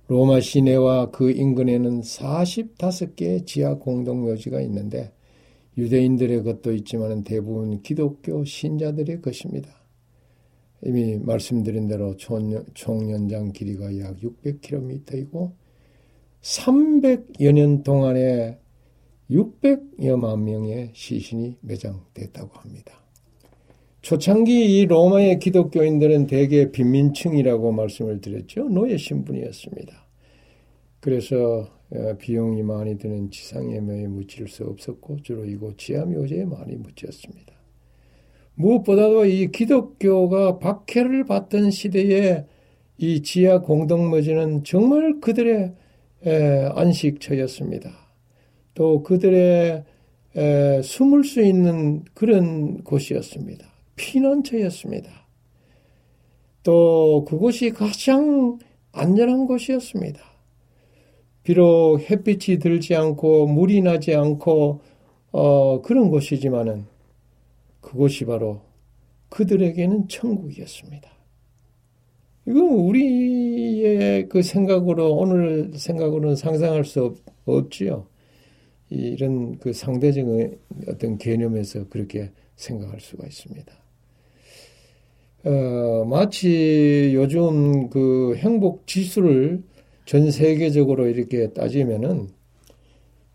로마 0.07 0.39
시내와 0.39 1.11
그 1.11 1.29
인근에는 1.29 2.01
45개의 2.01 3.45
지하 3.45 3.75
공동묘지가 3.75 4.61
있는데 4.61 5.13
유대인들의 5.77 6.43
것도 6.43 6.73
있지만 6.73 7.23
대부분 7.23 7.83
기독교 7.83 8.43
신자들의 8.43 9.21
것입니다. 9.21 9.69
이미 10.83 11.17
말씀드린 11.17 11.87
대로 11.87 12.15
총 12.15 13.11
연장 13.11 13.51
길이가 13.51 13.97
약 13.99 14.17
600km이고 14.17 15.51
300여 16.41 17.51
년 17.51 17.83
동안에 17.83 18.57
600여만 19.29 20.41
명의 20.41 20.91
시신이 20.93 21.57
매장됐다고 21.61 22.49
합니다. 22.59 23.03
초창기 24.01 24.79
이 24.79 24.85
로마의 24.85 25.39
기독교인들은 25.39 26.27
대개 26.27 26.71
빈민층이라고 26.71 27.71
말씀을 27.73 28.21
드렸죠. 28.21 28.69
노예 28.69 28.97
신분이었습니다. 28.97 30.07
그래서 31.01 31.67
어, 31.91 32.15
비용이 32.17 32.61
많이 32.63 32.97
드는 32.97 33.31
지상예매에 33.31 34.07
묻힐 34.07 34.47
수 34.47 34.63
없었고 34.63 35.21
주로 35.23 35.43
이곳 35.45 35.77
지하 35.77 36.05
묘지에 36.05 36.45
많이 36.45 36.75
묻혔습니다. 36.75 37.58
무엇보다도 38.59 39.25
이 39.25 39.51
기독교가 39.51 40.59
박해를 40.59 41.23
받던 41.23 41.71
시대에 41.71 42.45
이 42.97 43.21
지하 43.21 43.61
공동묘지는 43.61 44.65
정말 44.65 45.21
그들의 45.21 45.73
안식처였습니다. 46.75 47.89
또 48.73 49.01
그들의 49.03 49.85
숨을 50.83 51.23
수 51.23 51.41
있는 51.41 52.03
그런 52.13 52.83
곳이었습니다. 52.83 53.65
피난처였습니다. 53.95 55.09
또 56.63 57.23
그곳이 57.25 57.71
가장 57.71 58.59
안전한 58.91 59.45
곳이었습니다. 59.45 60.19
비록 61.43 61.99
햇빛이 62.09 62.59
들지 62.59 62.93
않고 62.93 63.47
물이 63.47 63.81
나지 63.81 64.13
않고 64.13 64.81
어, 65.31 65.81
그런 65.81 66.09
곳이지만은 66.09 66.98
그곳이 67.81 68.25
바로 68.25 68.61
그들에게는 69.29 70.07
천국이었습니다. 70.07 71.09
이건 72.47 72.63
우리의 72.63 74.27
그 74.27 74.41
생각으로 74.41 75.15
오늘 75.15 75.71
생각으로는 75.75 76.35
상상할 76.35 76.83
수 76.83 77.03
없, 77.03 77.17
없지요. 77.45 78.07
이런 78.89 79.59
그 79.59 79.71
상대적인 79.71 80.57
어떤 80.87 81.17
개념에서 81.17 81.87
그렇게 81.89 82.31
생각할 82.55 82.99
수가 82.99 83.27
있습니다. 83.27 83.71
어, 85.45 86.05
마치 86.05 87.11
요즘 87.13 87.89
그 87.89 88.35
행복 88.37 88.87
지수를 88.87 89.63
전 90.05 90.31
세계적으로 90.31 91.07
이렇게 91.07 91.53
따지면은 91.53 92.29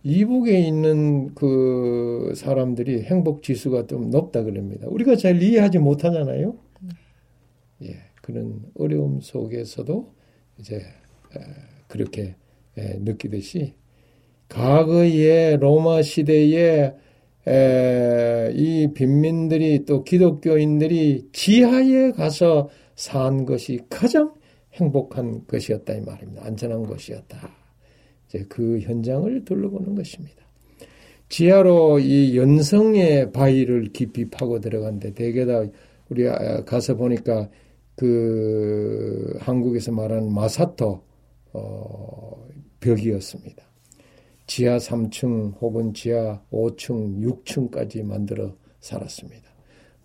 이북에 0.05 0.61
있는 0.61 1.35
그 1.35 2.35
사람들이 2.37 3.03
행복 3.05 3.43
지수가 3.43 3.87
좀 3.87 4.11
높다 4.11 4.43
그럽니다. 4.43 4.87
우리가 4.89 5.17
잘 5.17 5.43
이해하지 5.43 5.79
못하잖아요. 5.79 6.57
예, 7.85 7.97
그런 8.21 8.61
어려움 8.79 9.21
속에서도 9.21 10.15
이제 10.59 10.83
그렇게 11.89 12.37
느끼듯이 12.77 13.75
과거의 14.49 15.57
로마 15.57 16.03
시대에 16.03 16.93
에, 17.47 18.53
이 18.55 18.89
빈민들이 18.95 19.85
또 19.87 20.05
기독교인들이 20.05 21.29
지하에 21.33 22.13
가서 22.13 22.69
산 22.95 23.47
것이 23.47 23.81
가장 23.89 24.35
행복한 24.75 25.47
것이었다 25.47 25.95
이 25.95 26.01
말입니다. 26.03 26.45
안전한 26.45 26.85
것이었다. 26.85 27.64
이제 28.35 28.45
그 28.49 28.81
현장을 28.81 29.45
둘러보는 29.45 29.95
것입니다. 29.95 30.43
지하로 31.29 32.01
이 32.01 32.37
연성의 32.37 33.33
바위를 33.33 33.93
깊이 33.93 34.29
파고 34.29 34.61
들어간데 34.61 35.15
대개 35.15 35.47
다 35.47 35.65
우리 36.09 36.29
아, 36.29 36.65
가서 36.65 36.97
보니까 36.97 37.49
그 37.97 39.37
한국에서 39.41 39.93
말하는 39.93 40.33
마사토 40.33 41.03
어, 41.53 42.49
벽이었습니다. 42.81 43.63
지하 44.47 44.77
3층 44.77 45.55
혹은 45.61 45.95
지하 45.95 46.43
5층, 46.51 47.23
6층까지 47.23 48.03
만들어 48.03 48.55
살았습니다. 48.81 49.45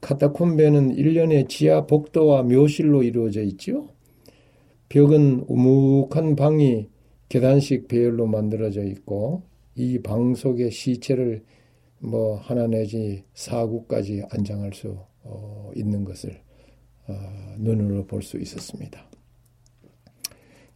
카타콤베는 0.02 0.96
1년의 0.96 1.50
지하 1.50 1.86
복도와 1.86 2.44
묘실로 2.44 3.04
이루어져 3.04 3.42
있죠. 3.42 3.90
벽은 4.88 5.44
우묵한 5.48 6.38
방이 6.38 6.88
계단식 7.30 7.88
배열로 7.88 8.26
만들어져 8.28 8.84
있고 8.84 9.44
이 9.76 10.00
방 10.00 10.36
속에 10.36 10.70
시체를 10.70 11.44
뭐 12.00 12.38
하나 12.38 12.68
내지 12.68 13.24
사구까지 13.34 14.24
안장할 14.32 14.74
수 14.74 14.98
어, 15.24 15.72
있는 15.76 16.04
것을 16.04 16.40
어, 17.08 17.14
눈으로 17.58 18.06
볼 18.06 18.22
수 18.22 18.38
있었습니다. 18.38 19.06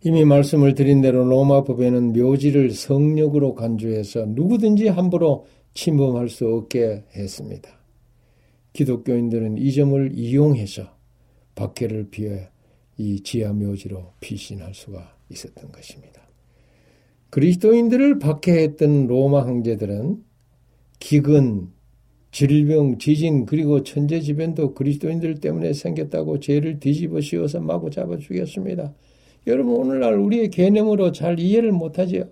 이미 0.06 0.26
말씀을 0.26 0.76
드린 0.76 1.02
대로 1.02 1.24
로마 1.24 1.64
법에는 1.64 2.12
묘지를 2.14 2.72
성역으로 2.72 3.56
간주해서 3.56 4.26
누구든지 4.28 4.90
함부로 4.90 5.46
침범할 5.74 6.28
수 6.30 6.48
없게 6.48 7.04
했습니다. 7.16 7.70
기독교인들은 8.74 9.58
이 9.58 9.72
점을 9.72 10.12
이용해서 10.14 10.84
박해를 11.56 12.10
피해 12.10 12.50
이 12.98 13.22
지하 13.22 13.54
묘지로 13.54 14.14
피신할 14.20 14.74
수가 14.74 15.16
있었던 15.30 15.72
것입니다. 15.72 16.23
그리스도인들을 17.34 18.20
박해했던 18.20 19.08
로마 19.08 19.44
황제들은 19.48 20.24
기근, 21.00 21.70
질병, 22.30 23.00
지진 23.00 23.48
그리고 23.48 23.82
천재지변도 23.82 24.76
그리스도인들 24.76 25.40
때문에 25.40 25.74
생겼다고 25.74 26.40
죄를 26.40 26.80
뒤집어 26.80 27.22
씌워서 27.22 27.60
마구 27.60 27.90
잡아 27.90 28.20
죽였습니다. 28.20 28.94
여러분 29.48 29.78
오늘날 29.78 30.14
우리의 30.14 30.52
개념으로 30.52 31.12
잘 31.12 31.40
이해를 31.40 31.72
못하지요. 31.72 32.26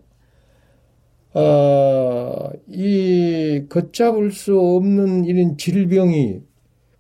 아, 1.34 2.52
이 2.68 3.64
걷잡을 3.70 4.32
수 4.32 4.60
없는 4.60 5.26
이런 5.26 5.58
질병이 5.58 6.42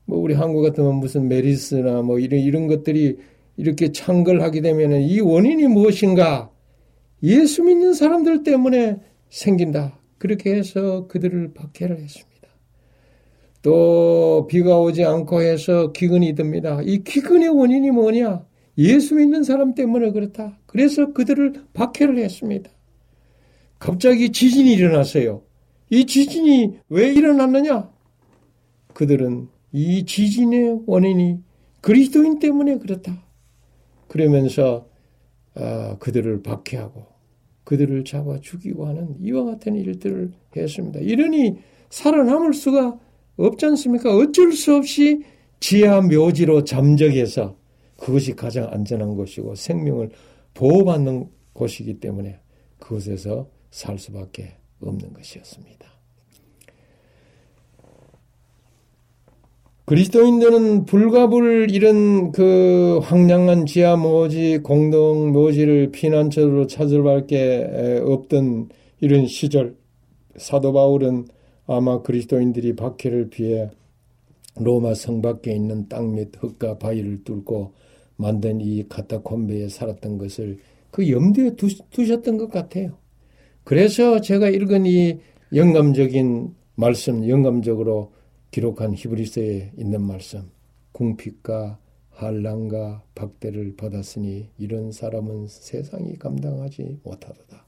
뭐 0.05 0.17
우리 0.17 0.33
한국 0.33 0.63
같으면 0.63 0.95
무슨 0.95 1.27
메리스나 1.27 2.01
뭐 2.01 2.17
이런 2.17 2.39
이런 2.39 2.65
것들이 2.65 3.17
이렇게 3.57 3.91
창궐하게 3.91 4.61
되면은 4.61 5.01
이 5.01 5.19
원인이 5.19 5.67
무엇인가? 5.67 6.50
예수 7.23 7.63
믿는 7.63 7.93
사람들 7.93 8.43
때문에 8.43 8.99
생긴다. 9.29 9.99
그렇게 10.17 10.53
해서 10.55 11.07
그들을 11.07 11.53
박해를 11.53 11.99
했습니다. 11.99 12.31
또 13.61 14.47
비가 14.49 14.79
오지 14.79 15.03
않고 15.03 15.41
해서 15.41 15.91
기근이 15.91 16.33
듭니다. 16.35 16.79
이 16.83 17.03
기근의 17.03 17.49
원인이 17.49 17.91
뭐냐? 17.91 18.45
예수 18.77 19.15
믿는 19.15 19.43
사람 19.43 19.75
때문에 19.75 20.11
그렇다. 20.11 20.57
그래서 20.65 21.13
그들을 21.13 21.53
박해를 21.73 22.17
했습니다. 22.17 22.71
갑자기 23.77 24.31
지진이 24.31 24.73
일어났어요. 24.73 25.43
이 25.89 26.05
지진이 26.05 26.79
왜 26.89 27.13
일어났느냐? 27.13 27.91
그들은 28.93 29.49
이 29.71 30.05
지진의 30.05 30.81
원인이 30.85 31.39
그리스도인 31.81 32.39
때문에 32.39 32.77
그렇다. 32.77 33.23
그러면서 34.07 34.87
어, 35.55 35.97
그들을 35.99 36.43
박해하고 36.43 37.10
그들을 37.63 38.03
잡아 38.03 38.39
죽이고 38.39 38.85
하는 38.87 39.15
이와 39.19 39.45
같은 39.45 39.75
일들을 39.75 40.31
했습니다. 40.55 40.99
이러니 40.99 41.57
살아남을 41.89 42.53
수가 42.53 42.99
없지 43.37 43.65
않습니까? 43.67 44.15
어쩔 44.15 44.51
수 44.53 44.75
없이 44.75 45.23
지하 45.59 46.01
묘지로 46.01 46.63
잠적해서 46.63 47.55
그것이 47.97 48.35
가장 48.35 48.67
안전한 48.71 49.15
것이고 49.15 49.55
생명을 49.55 50.09
보호받는 50.53 51.29
곳이기 51.53 51.99
때문에 51.99 52.39
그곳에서 52.79 53.47
살 53.69 53.99
수밖에 53.99 54.55
없는 54.81 55.13
것이었습니다. 55.13 56.00
그리스도인들은 59.91 60.85
불가불 60.85 61.69
이런 61.69 62.31
그 62.31 62.99
황량한 63.03 63.65
지하 63.65 63.97
묘지, 63.97 64.59
공동 64.63 65.33
묘지를 65.33 65.91
피난처로 65.91 66.67
찾을 66.67 67.03
밖에 67.03 67.99
없던 68.01 68.69
이런 69.01 69.27
시절, 69.27 69.75
사도 70.37 70.71
바울은 70.71 71.25
아마 71.67 72.01
그리스도인들이 72.01 72.77
박해를 72.77 73.29
피해 73.31 73.69
로마 74.55 74.93
성 74.93 75.21
밖에 75.21 75.53
있는 75.53 75.89
땅 75.89 76.15
및 76.15 76.29
흙과 76.39 76.77
바위를 76.77 77.25
뚫고 77.25 77.73
만든 78.15 78.61
이 78.61 78.87
카타콤베에 78.87 79.67
살았던 79.67 80.17
것을 80.19 80.59
그 80.89 81.11
염두에 81.11 81.57
두셨던 81.89 82.37
것 82.37 82.49
같아요. 82.49 82.93
그래서 83.65 84.21
제가 84.21 84.47
읽은 84.47 84.85
이 84.85 85.17
영감적인 85.53 86.55
말씀, 86.75 87.27
영감적으로 87.27 88.13
기록한 88.51 88.93
히브리서에 88.93 89.71
있는 89.77 90.01
말씀, 90.01 90.51
궁핍과 90.91 91.79
한란과 92.09 93.03
박대를 93.15 93.75
받았으니 93.77 94.49
이런 94.57 94.91
사람은 94.91 95.47
세상이 95.47 96.17
감당하지 96.17 96.99
못하도다. 97.03 97.65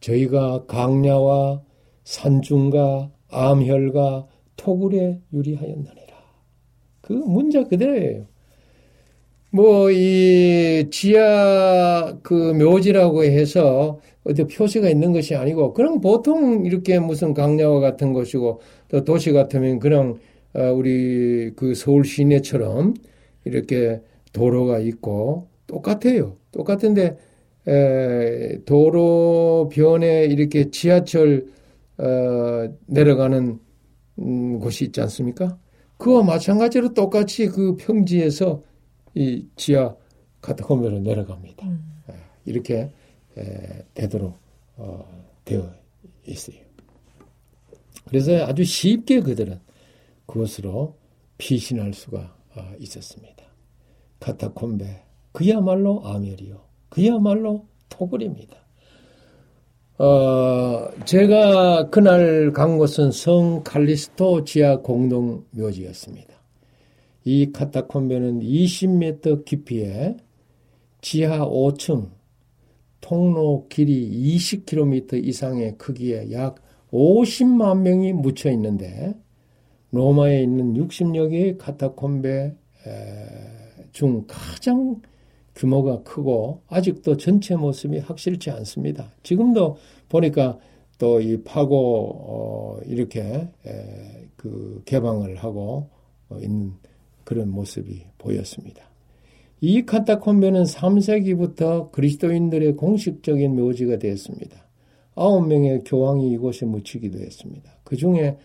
저희가 0.00 0.66
강야와 0.66 1.62
산중과 2.04 3.10
암혈과 3.28 4.26
토굴에 4.56 5.20
유리하였느니라. 5.32 6.12
그 7.00 7.12
문자 7.14 7.64
그대로예요. 7.64 8.26
뭐, 9.50 9.90
이 9.90 10.88
지하 10.90 12.18
그 12.22 12.52
묘지라고 12.52 13.24
해서 13.24 14.00
어디 14.24 14.44
표시가 14.44 14.88
있는 14.88 15.12
것이 15.12 15.34
아니고, 15.34 15.72
그냥 15.72 16.00
보통 16.00 16.64
이렇게 16.64 16.98
무슨 16.98 17.34
강야와 17.34 17.80
같은 17.80 18.12
것이고, 18.12 18.60
또 18.88 19.04
도시 19.04 19.32
같으면 19.32 19.78
그냥 19.78 20.18
어, 20.54 20.72
우리 20.72 21.52
그 21.56 21.74
서울 21.74 22.04
시내처럼 22.04 22.94
이렇게 23.44 24.00
도로가 24.32 24.78
있고, 24.80 25.48
똑같아요. 25.66 26.36
똑같은데, 26.52 27.16
에, 27.66 28.58
도로변에 28.64 30.26
이렇게 30.26 30.70
지하철 30.70 31.46
어, 31.98 32.68
내려가는 32.86 33.58
음, 34.18 34.58
곳이 34.58 34.86
있지 34.86 35.00
않습니까? 35.00 35.58
그와 35.96 36.22
마찬가지로 36.24 36.94
똑같이 36.94 37.46
그 37.46 37.76
평지에서 37.76 38.60
이 39.14 39.46
지하 39.56 39.94
카타콤베로 40.40 40.98
내려갑니다. 41.00 41.66
음. 41.66 41.80
예, 42.10 42.14
이렇게 42.44 42.74
에, 42.74 42.90
되도록 43.94 44.38
어, 44.76 45.06
되어 45.44 45.72
있어요. 46.26 46.56
그래서 48.08 48.44
아주 48.44 48.64
쉽게 48.64 49.20
그들은 49.20 49.60
그것으로 50.26 50.96
피신할 51.38 51.94
수가 51.94 52.36
어, 52.56 52.72
있었습니다. 52.78 53.44
카타콤베 54.20 55.02
그야말로 55.32 56.02
아멜이요. 56.04 56.60
그야말로 56.88 57.66
토굴입니다. 57.88 58.56
어, 59.98 60.90
제가 61.04 61.90
그날 61.90 62.52
간 62.52 62.76
곳은 62.78 63.12
성 63.12 63.62
칼리스토 63.62 64.44
지하 64.44 64.78
공동 64.78 65.44
묘지였습니다. 65.50 66.34
이 67.24 67.52
카타콤베는 67.52 68.40
20m 68.40 69.44
깊이에 69.44 70.16
지하 71.00 71.46
5층, 71.46 72.10
통로 73.02 73.66
길이 73.68 74.10
20km 74.38 75.22
이상의 75.22 75.76
크기에 75.76 76.32
약 76.32 76.54
50만 76.90 77.80
명이 77.80 78.14
묻혀 78.14 78.50
있는데 78.52 79.14
로마에 79.90 80.42
있는 80.42 80.72
60여 80.72 81.30
개의 81.30 81.58
카타콤베 81.58 82.54
중 83.92 84.24
가장 84.26 85.02
규모가 85.54 86.02
크고 86.02 86.62
아직도 86.68 87.18
전체 87.18 87.56
모습이 87.56 87.98
확실치 87.98 88.50
않습니다. 88.50 89.12
지금도 89.22 89.76
보니까 90.08 90.58
또 90.98 91.20
이 91.20 91.42
파고 91.42 91.76
어 92.14 92.80
이렇게 92.86 93.48
그 94.36 94.82
개방을 94.84 95.36
하고 95.36 95.90
어, 96.28 96.38
있는 96.38 96.74
그런 97.24 97.50
모습이 97.50 98.04
보였습니다. 98.18 98.91
이 99.64 99.86
카타콤베는 99.86 100.64
3세기부터 100.64 101.92
그리스도인들의 101.92 102.74
공식적인 102.74 103.54
묘지가 103.54 103.96
되었습니다. 103.98 104.66
아홉 105.14 105.46
명의 105.46 105.84
교황이 105.84 106.32
이곳에 106.32 106.66
묻히기도 106.66 107.20
했습니다. 107.20 107.70
그 107.84 107.94
중에 107.94 108.38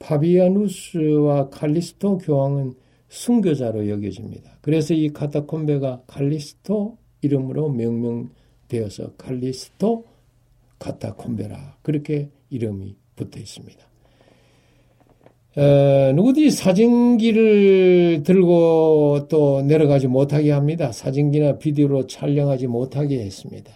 파비아누스와 0.00 1.50
칼리스토 1.50 2.18
교황은 2.18 2.74
순교자로 3.08 3.88
여겨집니다. 3.88 4.58
그래서 4.62 4.94
이 4.94 5.10
카타콤베가 5.10 6.02
칼리스토 6.08 6.98
이름으로 7.20 7.68
명명되어서 7.68 9.12
칼리스토 9.16 10.06
카타콤베라 10.80 11.78
그렇게 11.82 12.30
이름이 12.50 12.96
붙어 13.14 13.38
있습니다. 13.38 13.93
에, 15.56 16.12
누구든지 16.14 16.50
사진기를 16.50 18.22
들고 18.24 19.28
또 19.28 19.62
내려가지 19.62 20.08
못하게 20.08 20.50
합니다. 20.50 20.90
사진기나 20.90 21.58
비디오로 21.58 22.06
촬영하지 22.06 22.66
못하게 22.66 23.20
했습니다. 23.20 23.72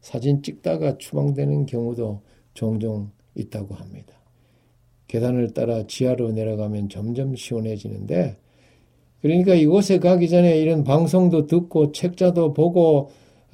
사진 0.00 0.42
찍다가 0.42 0.98
추방되는 0.98 1.66
경우도 1.66 2.20
종종 2.52 3.10
있다고 3.34 3.74
합니다. 3.74 4.14
계단을 5.08 5.54
따라 5.54 5.86
지하로 5.86 6.32
내려가면 6.32 6.88
점점 6.88 7.34
시원해지는데 7.36 8.36
그러니까 9.22 9.54
이곳에 9.54 9.98
가기 9.98 10.28
전에 10.28 10.58
이런 10.58 10.84
방송도 10.84 11.46
듣고 11.46 11.92
책자도 11.92 12.52
보고 12.52 13.10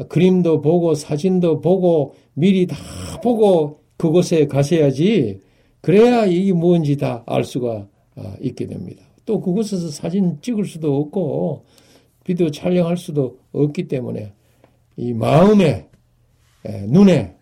그림도 0.08 0.62
보고 0.62 0.94
사진도 0.94 1.60
보고 1.60 2.14
미리 2.34 2.66
다 2.66 2.76
보고 3.22 3.78
그곳에 3.96 4.46
가셔야지 4.46 5.40
그래야 5.80 6.26
이게 6.26 6.52
뭔지 6.52 6.96
다 6.96 7.22
알 7.26 7.44
수가 7.44 7.88
아, 8.16 8.36
있게 8.40 8.66
됩니다. 8.66 9.04
또 9.24 9.40
그곳에서 9.40 9.88
사진 9.88 10.40
찍을 10.40 10.64
수도 10.64 10.96
없고 10.96 11.64
비디오 12.24 12.50
촬영할 12.50 12.96
수도 12.96 13.38
없기 13.52 13.88
때문에 13.88 14.32
이 14.96 15.12
마음에 15.12 15.88
눈에 16.86 17.36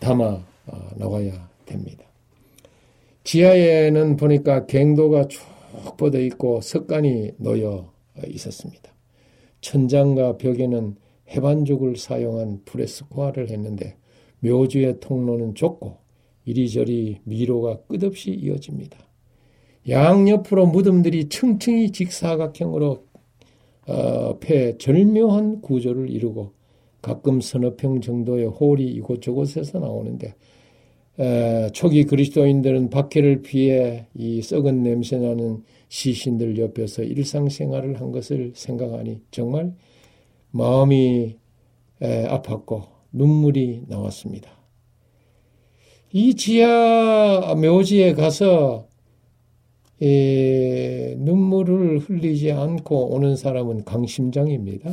담아 0.00 0.44
아, 0.66 0.90
나와야 0.96 1.48
됩니다. 1.66 2.04
지하에는 3.24 4.16
보니까 4.16 4.66
갱도가 4.66 5.28
쭉 5.28 5.42
뻗어 5.96 6.18
있고 6.20 6.60
석간이 6.60 7.32
놓여 7.38 7.92
있었습니다. 8.28 8.92
천장과 9.60 10.38
벽에는 10.38 10.96
해반죽을 11.28 11.96
사용한 11.96 12.62
프레스코아를 12.64 13.50
했는데 13.50 13.96
묘지의 14.40 15.00
통로는 15.00 15.54
좁고 15.56 15.98
이리저리 16.46 17.18
미로가 17.24 17.80
끝없이 17.82 18.30
이어집니다. 18.30 18.98
양옆으로 19.88 20.66
무덤들이 20.66 21.28
층층이 21.28 21.92
직사각형으로 21.92 23.04
어, 23.88 24.38
폐 24.40 24.76
절묘한 24.78 25.60
구조를 25.60 26.10
이루고 26.10 26.52
가끔 27.02 27.40
서너 27.40 27.76
평 27.76 28.00
정도의 28.00 28.46
홀이 28.46 28.84
이곳저곳에서 28.84 29.78
나오는데 29.78 30.34
에, 31.18 31.70
초기 31.72 32.04
그리스도인들은 32.04 32.90
박해를 32.90 33.42
피해 33.42 34.06
이 34.14 34.42
썩은 34.42 34.82
냄새나는 34.82 35.62
시신들 35.88 36.58
옆에서 36.58 37.04
일상생활을 37.04 38.00
한 38.00 38.10
것을 38.10 38.52
생각하니 38.54 39.20
정말 39.30 39.72
마음이 40.50 41.36
에, 42.02 42.26
아팠고 42.26 42.88
눈물이 43.12 43.84
나왔습니다. 43.86 44.55
이 46.12 46.34
지하 46.34 47.54
묘지에 47.54 48.14
가서 48.14 48.86
에, 50.00 51.14
눈물을 51.18 52.00
흘리지 52.00 52.52
않고 52.52 53.14
오는 53.14 53.36
사람은 53.36 53.84
강심장입니다. 53.84 54.90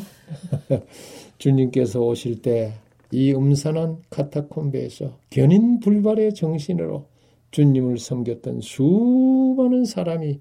주님께서 1.37 1.99
오실 1.99 2.41
때 2.41 2.73
이 3.13 3.31
음산한 3.31 4.01
카타콤베에서 4.09 5.19
견인 5.29 5.79
불발의 5.79 6.33
정신으로 6.33 7.05
주님을 7.51 7.99
섬겼던 7.99 8.61
수많은 8.61 9.85
사람이 9.85 10.39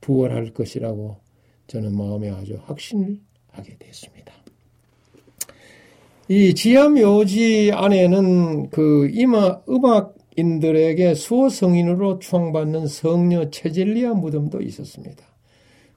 부활할 0.00 0.52
것이라고 0.54 1.16
저는 1.66 1.96
마음에 1.96 2.30
아주 2.30 2.56
확신을 2.66 3.18
하게 3.48 3.76
됐습니다. 3.80 4.32
이 6.28 6.54
지하묘지 6.54 7.72
안에는 7.74 8.70
그 8.70 9.10
이마, 9.12 9.60
음악인들에게 9.68 11.14
수호 11.14 11.50
성인으로 11.50 12.18
추앙받는 12.18 12.86
성녀 12.86 13.50
체질리아 13.50 14.14
무덤도 14.14 14.62
있었습니다. 14.62 15.22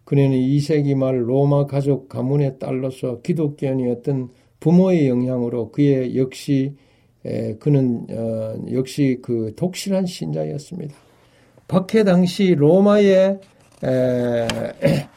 그녀는 0.04 0.38
2세기 0.38 0.96
말 0.96 1.30
로마 1.30 1.66
가족 1.66 2.10
가문의 2.10 2.60
딸로서 2.60 3.22
기독교인이었던 3.22 4.30
부모의 4.60 5.08
영향으로 5.08 5.72
그의 5.72 6.18
역시 6.18 6.74
에, 7.26 7.56
그는 7.56 8.06
어, 8.10 8.56
역시 8.72 9.20
그 9.22 9.54
독실한 9.56 10.06
신자였습니다. 10.06 10.94
박해 11.70 12.04
당시 12.04 12.54
로마의 12.54 13.40
에, 13.84 14.48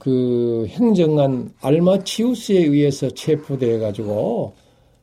그 0.00 0.66
행정관 0.70 1.52
알마치우스에 1.60 2.56
의해서 2.56 3.10
체포돼 3.10 3.78
가지고 3.78 4.54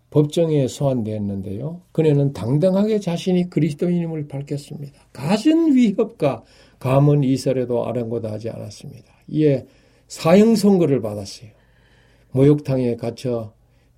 법정에 0.09 0.67
소환되었는데요. 0.67 1.81
그녀는 1.91 2.33
당당하게 2.33 2.99
자신이 2.99 3.51
그리스도인임을 3.51 4.27
밝혔습니다. 4.27 4.99
가진 5.13 5.75
위협과 5.75 6.43
감은 6.79 7.23
이설에도 7.23 7.85
아랑곳하지 7.85 8.49
않았습니다. 8.49 9.05
이에 9.27 9.67
사형 10.07 10.55
선고를 10.55 11.01
받았어요. 11.01 11.51
모욕탕에 12.31 12.95
갇혀 12.95 13.53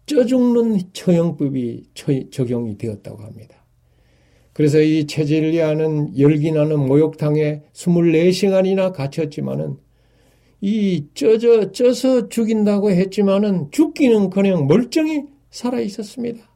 쪄 0.05 0.25
죽는 0.25 0.79
처형법이 0.91 1.91
적용이 2.31 2.77
되었다고 2.77 3.23
합니다. 3.23 3.63
그래서 4.51 4.81
이 4.81 5.07
체질리아는 5.07 6.19
열기 6.19 6.51
나는 6.51 6.85
모욕탕에 6.85 7.61
24시간이나 7.71 8.91
갇혔지만은 8.91 9.77
이 10.61 11.05
쪄져 11.13 11.71
쪄서 11.71 12.29
죽인다고 12.29 12.91
했지만은 12.91 13.71
죽기는 13.71 14.29
그냥 14.29 14.67
멀쩡히 14.67 15.23
살아 15.49 15.79
있었습니다. 15.79 16.49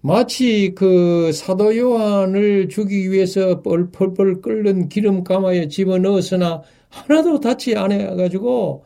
마치 0.00 0.74
그 0.76 1.32
사도 1.32 1.76
요한을 1.76 2.68
죽이기 2.68 3.10
위해서 3.10 3.62
뻘뻘뻘 3.62 4.40
끓는 4.40 4.88
기름 4.88 5.24
가마에 5.24 5.66
집어넣었으나 5.68 6.62
하나도 6.88 7.40
다치 7.40 7.76
안 7.76 7.90
해가지고 7.90 8.84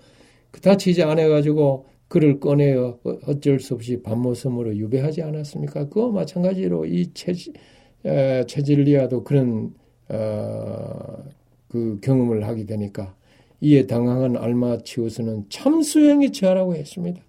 다치지 0.62 1.02
않아가지고 1.02 1.86
그를 2.08 2.40
꺼내어 2.40 2.98
어쩔 3.26 3.60
수 3.60 3.74
없이 3.74 4.02
밤모섬으로 4.02 4.76
유배하지 4.76 5.22
않았습니까? 5.22 5.88
그와 5.88 6.10
마찬가지로 6.10 6.86
이 6.86 7.10
체질리아도 8.46 9.24
그런 9.24 9.74
어, 10.08 11.24
그 11.68 11.98
경험을 12.02 12.46
하게 12.46 12.66
되니까 12.66 13.14
이에 13.62 13.86
당황한 13.86 14.36
알마치우스는 14.36 15.46
참수행에 15.48 16.30
처하라고 16.32 16.74
했습니다. 16.74 17.22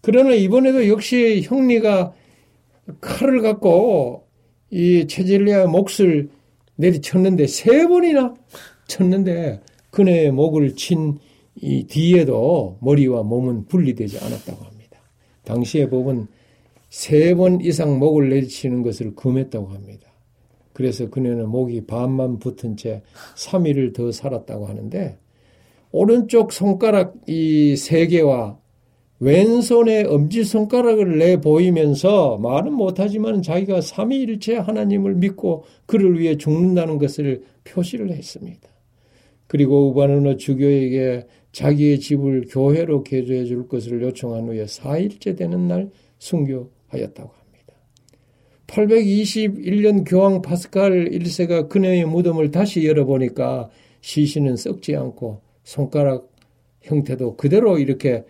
그러나 0.00 0.32
이번에도 0.32 0.88
역시 0.88 1.42
형리가 1.44 2.12
칼을 3.00 3.42
갖고 3.42 4.26
이 4.70 5.06
체질리아의 5.06 5.68
몫을 5.68 6.30
내리쳤는데 6.76 7.46
세 7.46 7.86
번이나 7.86 8.34
쳤는데 8.88 9.60
그네의 9.90 10.32
목을 10.32 10.74
친 10.74 11.18
이 11.60 11.84
뒤에도 11.86 12.78
머리와 12.80 13.22
몸은 13.22 13.66
분리되지 13.66 14.18
않았다고 14.18 14.64
합니다. 14.64 15.00
당시의 15.44 15.88
법은 15.90 16.26
세 16.90 17.34
번 17.34 17.60
이상 17.60 17.98
목을 17.98 18.28
내리치는 18.30 18.82
것을 18.82 19.14
금했다고 19.14 19.68
합니다. 19.68 20.12
그래서 20.72 21.08
그녀는 21.08 21.48
목이 21.48 21.86
반만 21.86 22.38
붙은 22.38 22.76
채 22.76 23.02
3일을 23.36 23.94
더 23.94 24.12
살았다고 24.12 24.66
하는데 24.66 25.18
오른쪽 25.90 26.52
손가락 26.52 27.14
이 27.26 27.74
세 27.76 28.06
개와 28.06 28.58
왼손에 29.18 30.04
엄지 30.04 30.44
손가락을 30.44 31.18
내 31.18 31.40
보이면서 31.40 32.36
말은 32.36 32.72
못하지만 32.72 33.40
자기가 33.40 33.80
삼위일체 33.80 34.56
하나님을 34.56 35.14
믿고 35.14 35.64
그를 35.86 36.18
위해 36.18 36.36
죽는다는 36.36 36.98
것을 36.98 37.42
표시를 37.64 38.10
했습니다. 38.10 38.68
그리고 39.46 39.88
우바르노 39.90 40.36
주교에게 40.36 41.26
자기의 41.52 42.00
집을 42.00 42.46
교회로 42.50 43.04
개조해 43.04 43.46
줄 43.46 43.68
것을 43.68 44.02
요청한 44.02 44.48
후에 44.48 44.66
4일째 44.66 45.36
되는 45.36 45.66
날 45.66 45.90
순교하였다고 46.18 47.30
합니다. 47.30 47.74
821년 48.66 50.04
교황 50.06 50.42
파스칼 50.42 51.08
1세가 51.10 51.70
그녀의 51.70 52.04
무덤을 52.04 52.50
다시 52.50 52.86
열어보니까 52.86 53.70
시신은 54.02 54.56
썩지 54.56 54.94
않고 54.94 55.45
손가락 55.66 56.32
형태도 56.80 57.36
그대로 57.36 57.76
이렇게 57.78 58.24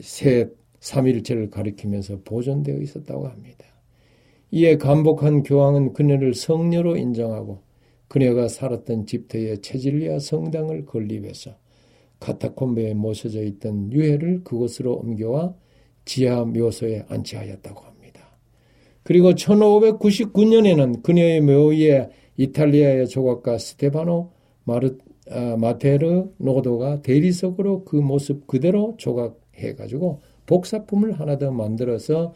세 0.00 0.50
3일째를 0.80 1.48
가리키면서 1.48 2.22
보존되어 2.24 2.76
있었다고 2.78 3.28
합니다. 3.28 3.64
이에 4.50 4.76
감복한 4.76 5.44
교황은 5.44 5.92
그녀를 5.92 6.34
성녀로 6.34 6.96
인정하고 6.96 7.62
그녀가 8.08 8.48
살았던 8.48 9.06
집터의 9.06 9.62
체질리아 9.62 10.18
성당을 10.18 10.86
건립해서 10.86 11.52
카타콤베에 12.18 12.94
모셔져 12.94 13.42
있던 13.44 13.92
유해를 13.92 14.42
그곳으로 14.42 14.94
옮겨와 14.96 15.54
지하 16.04 16.44
묘소에 16.44 17.06
안치하였다고 17.08 17.80
합니다. 17.80 18.38
그리고 19.04 19.32
1599년에는 19.32 21.02
그녀의 21.02 21.40
묘위에 21.42 22.10
이탈리아의 22.36 23.08
조각가 23.08 23.58
스테바노 23.58 24.32
마르, 24.64 24.88
아, 24.88 25.13
마테르 25.28 26.34
노도가 26.38 27.02
대리석으로 27.02 27.84
그 27.84 27.96
모습 27.96 28.46
그대로 28.46 28.94
조각해가지고 28.98 30.20
복사품을 30.46 31.18
하나 31.18 31.38
더 31.38 31.50
만들어서 31.50 32.34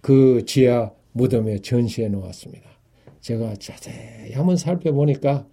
그 0.00 0.44
지하 0.46 0.92
무덤에 1.12 1.58
전시해 1.58 2.08
놓았습니다. 2.08 2.70
제가 3.20 3.54
자세히 3.56 4.32
한번 4.32 4.56
살펴보니까 4.56 5.46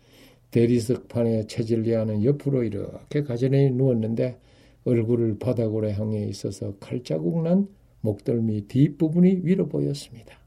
대리석판에 0.51 1.47
체질리아는 1.47 2.23
옆으로 2.23 2.63
이렇게 2.63 3.23
가전에 3.23 3.69
누웠는데 3.71 4.38
얼굴을 4.86 5.39
바닥으로 5.39 5.91
향해 5.91 6.25
있어서 6.28 6.75
칼자국 6.80 7.43
난 7.43 7.67
목덜미 8.01 8.67
뒷부분이 8.67 9.41
위로 9.43 9.67
보였습니다. 9.67 10.38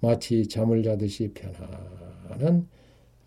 마치 0.00 0.46
잠을 0.48 0.82
자듯이 0.82 1.32
편안한 1.34 2.68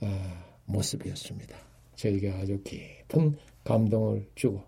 아, 0.01 0.45
모습이었습니다. 0.65 1.68
저에게 1.99 2.31
아주 2.31 2.61
깊은 2.63 3.35
감동을 3.65 4.25
주고 4.35 4.61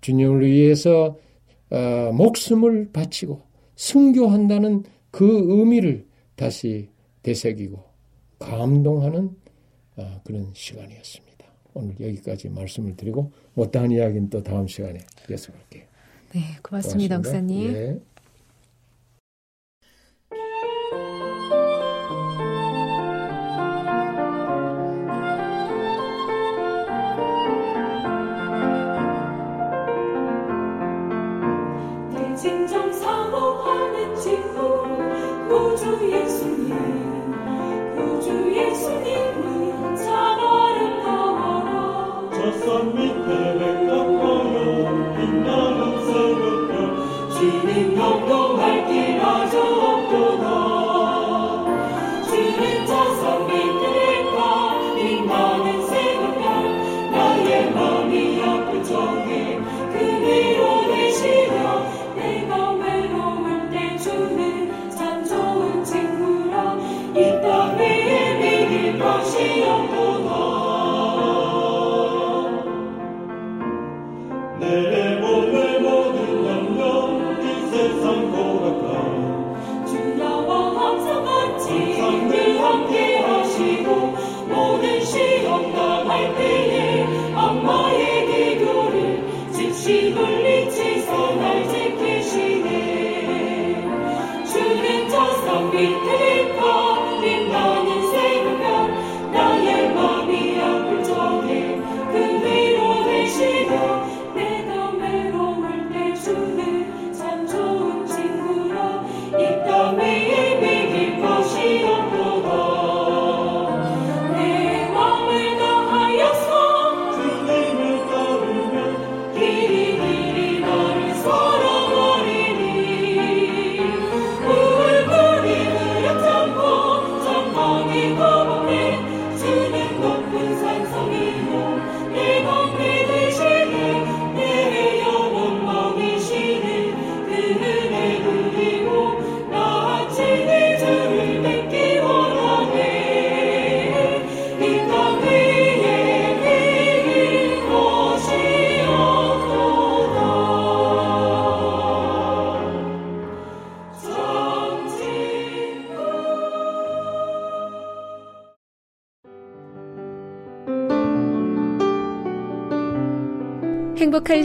주님을 0.00 0.46
위해서 0.46 1.18
어, 1.70 2.12
목숨을 2.12 2.90
바치고 2.92 3.42
순교한다는 3.76 4.84
그 5.10 5.26
의미를 5.48 6.06
다시 6.34 6.88
되새기고 7.22 7.84
감동하는 8.38 9.36
어, 9.96 10.20
그런 10.24 10.50
시간이었습니다. 10.54 11.44
오늘 11.74 11.94
여기까지 12.00 12.48
말씀을 12.48 12.96
드리고 12.96 13.32
못다한 13.54 13.90
이야기는 13.90 14.30
또 14.30 14.42
다음 14.42 14.66
시간에 14.66 15.00
계속할게요. 15.26 15.84
네, 16.32 16.40
고맙습니다, 16.62 17.16
고맙습니다. 17.16 17.18
목사님. 17.18 17.74
예. 17.74 18.00